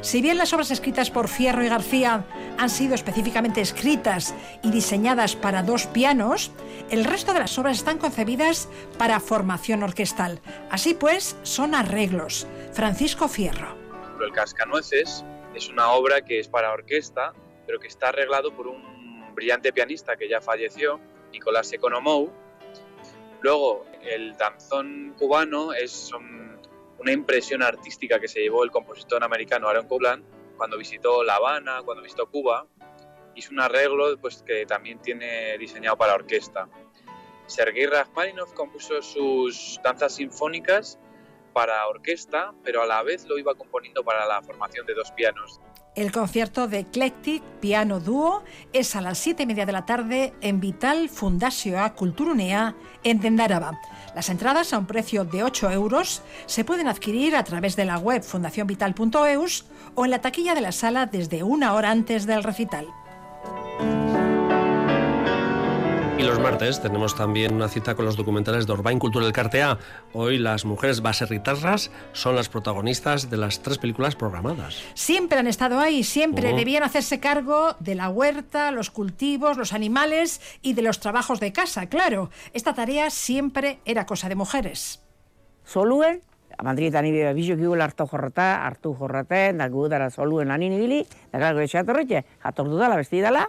Si 0.00 0.22
bien 0.22 0.38
las 0.38 0.52
obras 0.52 0.70
escritas 0.70 1.10
por 1.10 1.28
Fierro 1.28 1.64
y 1.64 1.68
García 1.68 2.24
han 2.56 2.70
sido 2.70 2.94
específicamente 2.94 3.60
escritas 3.60 4.34
y 4.62 4.70
diseñadas 4.70 5.34
para 5.34 5.62
dos 5.62 5.86
pianos, 5.86 6.52
el 6.90 7.04
resto 7.04 7.32
de 7.32 7.40
las 7.40 7.58
obras 7.58 7.78
están 7.78 7.98
concebidas 7.98 8.68
para 8.96 9.18
formación 9.18 9.82
orquestal. 9.82 10.40
Así 10.70 10.94
pues, 10.94 11.36
son 11.42 11.74
arreglos. 11.74 12.46
Francisco 12.72 13.28
Fierro. 13.28 13.76
El 14.20 14.32
Cascanueces 14.32 15.24
es 15.54 15.68
una 15.68 15.90
obra 15.90 16.22
que 16.22 16.38
es 16.38 16.48
para 16.48 16.72
orquesta, 16.72 17.32
pero 17.66 17.80
que 17.80 17.88
está 17.88 18.08
arreglado 18.08 18.54
por 18.54 18.68
un 18.68 19.34
brillante 19.34 19.72
pianista 19.72 20.16
que 20.16 20.28
ya 20.28 20.40
falleció, 20.40 21.00
Nicolás 21.32 21.72
Economou. 21.72 22.30
Luego, 23.40 23.84
el 24.02 24.36
danzón 24.36 25.14
cubano 25.18 25.72
es, 25.72 26.12
una 26.98 27.12
impresión 27.12 27.62
artística 27.62 28.18
que 28.20 28.28
se 28.28 28.40
llevó 28.40 28.64
el 28.64 28.70
compositor 28.70 29.22
americano 29.22 29.68
Aaron 29.68 29.86
Copland 29.86 30.24
cuando 30.56 30.76
visitó 30.76 31.22
La 31.22 31.36
Habana, 31.36 31.82
cuando 31.84 32.02
visitó 32.02 32.28
Cuba. 32.28 32.66
Hizo 33.34 33.52
un 33.52 33.60
arreglo 33.60 34.18
pues, 34.20 34.42
que 34.42 34.66
también 34.66 35.00
tiene 35.00 35.56
diseñado 35.58 35.96
para 35.96 36.14
orquesta. 36.14 36.68
Sergei 37.46 37.86
Rachmaninoff 37.86 38.52
compuso 38.52 39.00
sus 39.00 39.80
danzas 39.82 40.16
sinfónicas 40.16 40.98
para 41.52 41.86
orquesta, 41.86 42.52
pero 42.62 42.82
a 42.82 42.86
la 42.86 43.02
vez 43.02 43.24
lo 43.26 43.38
iba 43.38 43.54
componiendo 43.54 44.04
para 44.04 44.26
la 44.26 44.42
formación 44.42 44.84
de 44.86 44.94
dos 44.94 45.12
pianos. 45.12 45.60
El 45.98 46.12
concierto 46.12 46.68
de 46.68 46.78
Eclectic 46.78 47.42
Piano 47.60 47.98
Duo 47.98 48.44
es 48.72 48.94
a 48.94 49.00
las 49.00 49.18
7 49.18 49.42
y 49.42 49.46
media 49.46 49.66
de 49.66 49.72
la 49.72 49.84
tarde 49.84 50.32
en 50.42 50.60
Vital 50.60 51.08
Fundación 51.08 51.90
Culturunea 51.96 52.76
en 53.02 53.18
Dendaraba. 53.18 53.80
Las 54.14 54.28
entradas 54.28 54.72
a 54.72 54.78
un 54.78 54.86
precio 54.86 55.24
de 55.24 55.42
8 55.42 55.72
euros 55.72 56.22
se 56.46 56.64
pueden 56.64 56.86
adquirir 56.86 57.34
a 57.34 57.42
través 57.42 57.74
de 57.74 57.84
la 57.84 57.98
web 57.98 58.22
fundacionvital.eus 58.22 59.64
o 59.96 60.04
en 60.04 60.12
la 60.12 60.20
taquilla 60.20 60.54
de 60.54 60.60
la 60.60 60.70
sala 60.70 61.06
desde 61.06 61.42
una 61.42 61.74
hora 61.74 61.90
antes 61.90 62.26
del 62.26 62.44
recital. 62.44 62.86
Y 66.18 66.24
los 66.24 66.40
martes 66.40 66.82
tenemos 66.82 67.14
también 67.14 67.54
una 67.54 67.68
cita 67.68 67.94
con 67.94 68.04
los 68.04 68.16
documentales 68.16 68.66
de 68.66 68.72
Orbain 68.72 68.98
Cultura 68.98 69.24
del 69.24 69.32
Cartea. 69.32 69.78
Hoy 70.12 70.36
las 70.38 70.64
mujeres 70.64 71.00
baserritarras 71.00 71.92
son 72.12 72.34
las 72.34 72.48
protagonistas 72.48 73.30
de 73.30 73.36
las 73.36 73.62
tres 73.62 73.78
películas 73.78 74.16
programadas. 74.16 74.82
Siempre 74.94 75.38
han 75.38 75.46
estado 75.46 75.78
ahí, 75.78 76.02
siempre 76.02 76.52
debían 76.54 76.82
hacerse 76.82 77.20
cargo 77.20 77.76
de 77.78 77.94
la 77.94 78.08
huerta, 78.08 78.72
los 78.72 78.90
cultivos, 78.90 79.56
los 79.56 79.72
animales 79.72 80.40
y 80.60 80.72
de 80.72 80.82
los 80.82 80.98
trabajos 80.98 81.38
de 81.38 81.52
casa, 81.52 81.86
claro. 81.86 82.30
Esta 82.52 82.74
tarea 82.74 83.10
siempre 83.10 83.78
era 83.84 84.04
cosa 84.04 84.28
de 84.28 84.34
mujeres. 84.34 85.00
Soluen, 85.64 86.22
Madridetan 86.60 87.06
ibea 87.06 87.32
bizuk 87.32 87.60
hartu 87.80 88.06
jorrota, 88.08 88.66
hartu 88.66 88.92
jorraten, 88.92 89.58
da 89.58 89.68
gu 89.68 89.86
dara 89.88 90.10
soluen 90.10 90.48
lanin 90.48 90.72
ibili, 90.72 91.06
da 91.30 91.38
gara 91.38 91.52
gure 91.52 91.68
txatorretxe, 91.68 92.24
jatortu 92.42 92.76
dala, 92.76 92.96
besti 92.96 93.20
dala, 93.20 93.46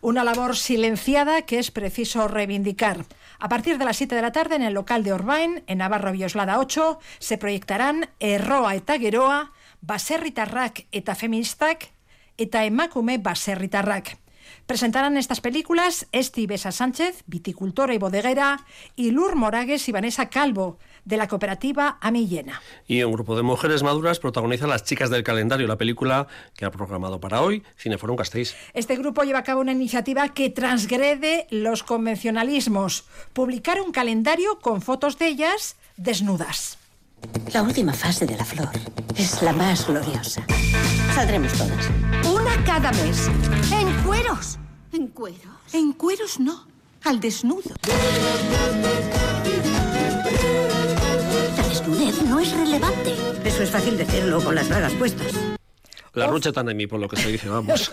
Una 0.00 0.24
labor 0.24 0.56
silenciada 0.56 1.42
que 1.42 1.58
es 1.58 1.70
preciso 1.70 2.28
reivindicar. 2.28 3.04
A 3.38 3.48
partir 3.48 3.78
de 3.78 3.84
las 3.84 3.96
7 3.96 4.14
de 4.14 4.22
la 4.22 4.32
tarde 4.32 4.56
en 4.56 4.62
el 4.62 4.74
local 4.74 5.04
de 5.04 5.12
Orbain, 5.12 5.62
en 5.66 5.78
Navarro 5.78 6.12
Bioslada 6.12 6.58
8, 6.58 6.98
se 7.18 7.38
proyectarán 7.38 8.08
Erroa 8.20 8.74
eta 8.74 8.98
Geroa, 8.98 9.52
Baserritarrak 9.80 10.86
eta 10.90 11.14
Feministak, 11.14 11.90
eta 12.36 12.64
Emakume 12.64 13.18
Baserritarrak. 13.18 14.18
Presentarán 14.66 15.16
estas 15.16 15.40
películas 15.40 16.06
Esti 16.12 16.46
Besa 16.46 16.72
Sánchez, 16.72 17.22
viticultora 17.26 17.94
y 17.94 17.98
bodeguera, 17.98 18.64
y 18.96 19.10
Lur 19.10 19.34
Moragues 19.34 19.88
y 19.88 19.92
Vanessa 19.92 20.28
Calvo, 20.28 20.78
de 21.04 21.16
la 21.16 21.28
cooperativa 21.28 21.98
Amillena. 22.00 22.60
Y 22.86 23.02
un 23.02 23.12
grupo 23.12 23.36
de 23.36 23.42
mujeres 23.42 23.82
maduras 23.82 24.18
protagoniza 24.18 24.66
Las 24.66 24.84
chicas 24.84 25.10
del 25.10 25.22
calendario, 25.22 25.66
la 25.66 25.76
película 25.76 26.26
que 26.54 26.64
ha 26.64 26.70
programado 26.70 27.20
para 27.20 27.42
hoy 27.42 27.62
Cineforum 27.78 28.16
Gasteiz. 28.16 28.54
Este 28.74 28.96
grupo 28.96 29.22
lleva 29.22 29.40
a 29.40 29.44
cabo 29.44 29.60
una 29.60 29.72
iniciativa 29.72 30.28
que 30.28 30.50
transgrede 30.50 31.46
los 31.50 31.82
convencionalismos, 31.82 33.04
publicar 33.32 33.80
un 33.80 33.92
calendario 33.92 34.58
con 34.60 34.82
fotos 34.82 35.18
de 35.18 35.28
ellas 35.28 35.76
desnudas. 35.96 36.78
La 37.52 37.62
última 37.62 37.92
fase 37.92 38.26
de 38.26 38.36
la 38.36 38.44
flor 38.44 38.70
es 39.16 39.42
la 39.42 39.52
más 39.52 39.86
gloriosa. 39.86 40.44
Saldremos 41.14 41.52
todas. 41.52 41.90
Una 42.24 42.64
cada 42.64 42.92
mes. 42.92 43.28
En 43.72 43.92
cueros. 44.04 44.58
¿En 44.92 45.08
cueros? 45.08 45.40
En 45.72 45.92
cueros 45.92 46.38
no. 46.38 46.66
Al 47.04 47.20
desnudo. 47.20 47.74
No 52.28 52.38
es 52.38 52.56
relevante. 52.56 53.14
Eso 53.44 53.62
es 53.62 53.70
fácil 53.70 53.98
decirlo 53.98 54.40
con 54.40 54.54
las 54.54 54.68
bragas 54.68 54.92
puestas. 54.94 55.57
La 56.18 56.26
rucha 56.26 56.52
tan 56.52 56.66
de 56.66 56.74
mí, 56.74 56.86
por 56.86 57.00
lo 57.00 57.08
que 57.08 57.16
se 57.16 57.30
dice, 57.30 57.48
vamos. 57.48 57.90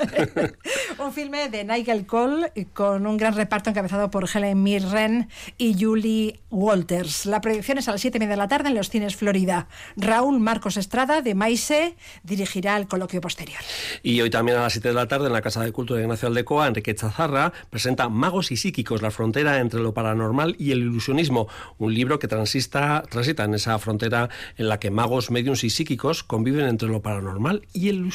un 0.99 1.13
filme 1.13 1.49
de 1.49 1.63
Nigel 1.63 2.05
Cole 2.05 2.51
con 2.73 3.05
un 3.05 3.17
gran 3.17 3.35
reparto 3.35 3.69
encabezado 3.69 4.09
por 4.09 4.27
Helen 4.33 4.61
Mirren 4.63 5.29
y 5.57 5.75
Julie 5.79 6.39
Walters. 6.49 7.25
La 7.25 7.41
proyección 7.41 7.77
es 7.77 7.87
a 7.87 7.91
las 7.91 8.01
7 8.01 8.17
y 8.17 8.19
media 8.19 8.31
de 8.31 8.37
la 8.37 8.47
tarde 8.47 8.69
en 8.69 8.75
los 8.75 8.89
cines 8.89 9.15
Florida. 9.15 9.67
Raúl 9.95 10.39
Marcos 10.39 10.77
Estrada, 10.77 11.21
de 11.21 11.35
Maise, 11.35 11.95
dirigirá 12.23 12.77
el 12.77 12.87
coloquio 12.87 13.21
posterior. 13.21 13.59
Y 14.03 14.21
hoy 14.21 14.29
también 14.29 14.57
a 14.57 14.61
las 14.61 14.73
7 14.73 14.87
de 14.87 14.93
la 14.93 15.07
tarde 15.07 15.27
en 15.27 15.33
la 15.33 15.41
Casa 15.41 15.63
de 15.63 15.71
Cultura 15.71 15.97
de 15.97 16.05
Ignacio 16.05 16.27
Aldecoa, 16.27 16.67
Enrique 16.67 16.95
Chazarra 16.95 17.53
presenta 17.69 18.09
Magos 18.09 18.51
y 18.51 18.57
Psíquicos, 18.57 19.01
la 19.01 19.11
frontera 19.11 19.59
entre 19.59 19.79
lo 19.81 19.93
paranormal 19.93 20.55
y 20.57 20.71
el 20.71 20.79
ilusionismo. 20.79 21.47
Un 21.77 21.93
libro 21.93 22.19
que 22.19 22.27
transita, 22.27 23.03
transita 23.09 23.43
en 23.43 23.53
esa 23.53 23.77
frontera 23.79 24.29
en 24.57 24.69
la 24.69 24.79
que 24.79 24.91
magos, 24.91 25.31
mediums 25.31 25.63
y 25.63 25.69
psíquicos 25.69 26.23
conviven 26.23 26.65
entre 26.65 26.89
lo 26.89 27.01
paranormal 27.01 27.67
y 27.73 27.89
el 27.89 27.95
ilusionismo. 27.95 28.14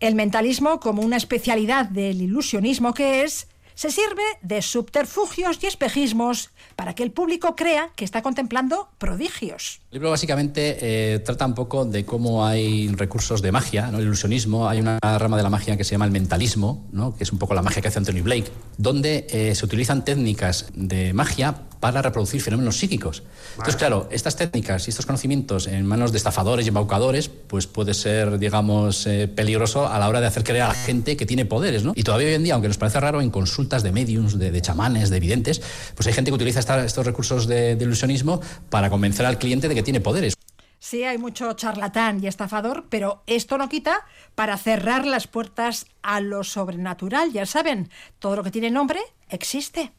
El 0.00 0.14
mentalismo 0.14 0.80
como 0.80 1.02
una 1.02 1.16
especialidad 1.16 1.86
del 1.86 2.22
ilusionismo 2.22 2.94
que 2.94 3.22
es 3.22 3.48
se 3.80 3.90
sirve 3.90 4.22
de 4.42 4.60
subterfugios 4.60 5.58
y 5.62 5.66
espejismos 5.66 6.50
para 6.76 6.94
que 6.94 7.02
el 7.02 7.12
público 7.12 7.56
crea 7.56 7.88
que 7.96 8.04
está 8.04 8.20
contemplando 8.20 8.90
prodigios. 8.98 9.80
El 9.90 9.96
libro 9.96 10.10
básicamente 10.10 10.76
eh, 10.82 11.18
trata 11.20 11.46
un 11.46 11.54
poco 11.54 11.86
de 11.86 12.04
cómo 12.04 12.44
hay 12.44 12.88
recursos 12.88 13.40
de 13.40 13.52
magia, 13.52 13.90
¿no? 13.90 13.96
el 13.96 14.04
ilusionismo. 14.04 14.68
Hay 14.68 14.80
una 14.80 14.98
rama 15.00 15.38
de 15.38 15.42
la 15.42 15.48
magia 15.48 15.78
que 15.78 15.84
se 15.84 15.92
llama 15.92 16.04
el 16.04 16.10
mentalismo, 16.10 16.86
¿no? 16.92 17.16
que 17.16 17.24
es 17.24 17.32
un 17.32 17.38
poco 17.38 17.54
la 17.54 17.62
magia 17.62 17.80
que 17.80 17.88
hace 17.88 17.98
Anthony 17.98 18.20
Blake, 18.22 18.52
donde 18.76 19.26
eh, 19.30 19.54
se 19.54 19.64
utilizan 19.64 20.04
técnicas 20.04 20.66
de 20.74 21.14
magia 21.14 21.62
para 21.80 22.02
reproducir 22.02 22.40
fenómenos 22.42 22.76
psíquicos. 22.76 23.22
Entonces, 23.52 23.76
claro, 23.76 24.08
estas 24.10 24.36
técnicas 24.36 24.86
y 24.86 24.90
estos 24.90 25.06
conocimientos 25.06 25.66
en 25.66 25.86
manos 25.86 26.12
de 26.12 26.18
estafadores 26.18 26.66
y 26.66 26.68
embaucadores, 26.68 27.28
pues 27.28 27.66
puede 27.66 27.94
ser, 27.94 28.38
digamos, 28.38 29.06
eh, 29.06 29.26
peligroso 29.26 29.88
a 29.88 29.98
la 29.98 30.08
hora 30.08 30.20
de 30.20 30.26
hacer 30.26 30.44
creer 30.44 30.62
a 30.62 30.68
la 30.68 30.74
gente 30.74 31.16
que 31.16 31.26
tiene 31.26 31.46
poderes, 31.46 31.82
¿no? 31.82 31.92
Y 31.96 32.02
todavía 32.02 32.28
hoy 32.28 32.34
en 32.34 32.44
día, 32.44 32.54
aunque 32.54 32.68
nos 32.68 32.78
parece 32.78 33.00
raro, 33.00 33.20
en 33.22 33.30
consultas 33.30 33.82
de 33.82 33.92
mediums, 33.92 34.38
de, 34.38 34.60
chamanes, 34.60 35.10
de 35.10 35.18
videntes, 35.18 35.62
pues 35.94 36.06
hay 36.06 36.12
gente 36.12 36.30
que 36.30 36.34
utiliza 36.34 36.60
estos 36.84 37.06
recursos 37.06 37.46
de 37.46 37.76
ilusionismo 37.80 38.40
para 38.68 38.90
convencer 38.90 39.24
al 39.24 39.38
cliente 39.38 39.68
de 39.68 39.74
que 39.74 39.82
tiene 39.82 40.00
poderes. 40.00 40.34
Sí, 40.82 41.04
hay 41.04 41.18
mucho 41.18 41.52
charlatán 41.52 42.24
y 42.24 42.26
estafador, 42.26 42.86
pero 42.88 43.22
esto 43.26 43.58
no 43.58 43.68
quita 43.68 44.06
para 44.34 44.56
cerrar 44.56 45.06
las 45.06 45.26
puertas 45.26 45.86
a 46.02 46.20
lo 46.20 46.42
sobrenatural. 46.42 47.32
Ya 47.32 47.44
saben, 47.44 47.90
todo 48.18 48.36
lo 48.36 48.42
que 48.42 48.50
tiene 48.50 48.70
nombre 48.70 48.98
existe. 49.28 49.92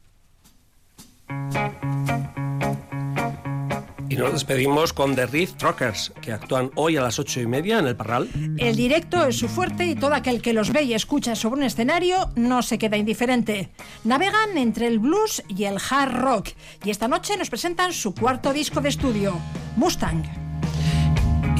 Y 4.09 4.17
nos 4.17 4.33
despedimos 4.33 4.91
con 4.91 5.15
The 5.15 5.25
Reef 5.25 5.53
Truckers, 5.53 6.11
que 6.21 6.33
actúan 6.33 6.69
hoy 6.75 6.97
a 6.97 7.01
las 7.01 7.17
ocho 7.17 7.39
y 7.39 7.47
media 7.47 7.79
en 7.79 7.87
el 7.87 7.95
Parral. 7.95 8.29
El 8.57 8.75
directo 8.75 9.25
es 9.25 9.37
su 9.37 9.47
fuerte 9.47 9.85
y 9.85 9.95
todo 9.95 10.13
aquel 10.13 10.41
que 10.41 10.51
los 10.51 10.73
ve 10.73 10.83
y 10.83 10.93
escucha 10.93 11.33
sobre 11.33 11.61
un 11.61 11.63
escenario 11.63 12.29
no 12.35 12.61
se 12.61 12.77
queda 12.77 12.97
indiferente. 12.97 13.69
Navegan 14.03 14.57
entre 14.57 14.87
el 14.87 14.99
blues 14.99 15.41
y 15.47 15.63
el 15.63 15.77
hard 15.77 16.13
rock 16.19 16.49
y 16.83 16.89
esta 16.89 17.07
noche 17.07 17.37
nos 17.37 17.49
presentan 17.49 17.93
su 17.93 18.13
cuarto 18.13 18.51
disco 18.51 18.81
de 18.81 18.89
estudio, 18.89 19.39
Mustang. 19.77 20.40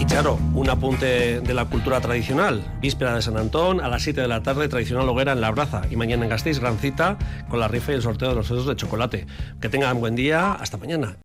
Y 0.02 0.06
claro, 0.06 0.40
un 0.56 0.68
apunte 0.68 1.42
de 1.42 1.54
la 1.54 1.66
cultura 1.66 2.02
tradicional. 2.02 2.66
Víspera 2.82 3.14
de 3.14 3.22
San 3.22 3.38
Antón, 3.38 3.82
a 3.82 3.88
las 3.88 4.02
7 4.02 4.20
de 4.20 4.28
la 4.28 4.42
tarde, 4.42 4.68
tradicional 4.68 5.08
hoguera 5.08 5.34
en 5.34 5.42
La 5.42 5.52
Braza. 5.52 5.84
Y 5.92 5.96
mañana 5.96 6.24
en 6.24 6.32
Gasteiz, 6.32 6.58
gran 6.58 6.80
cita 6.80 7.20
con 7.50 7.60
la 7.60 7.68
rifa 7.68 7.92
y 7.92 7.96
el 7.96 8.02
sorteo 8.02 8.30
de 8.30 8.36
los 8.36 8.50
dedos 8.50 8.66
de 8.66 8.76
chocolate. 8.76 9.28
Que 9.62 9.70
tengan 9.70 10.00
buen 10.00 10.16
día. 10.16 10.54
Hasta 10.54 10.78
mañana. 10.78 11.18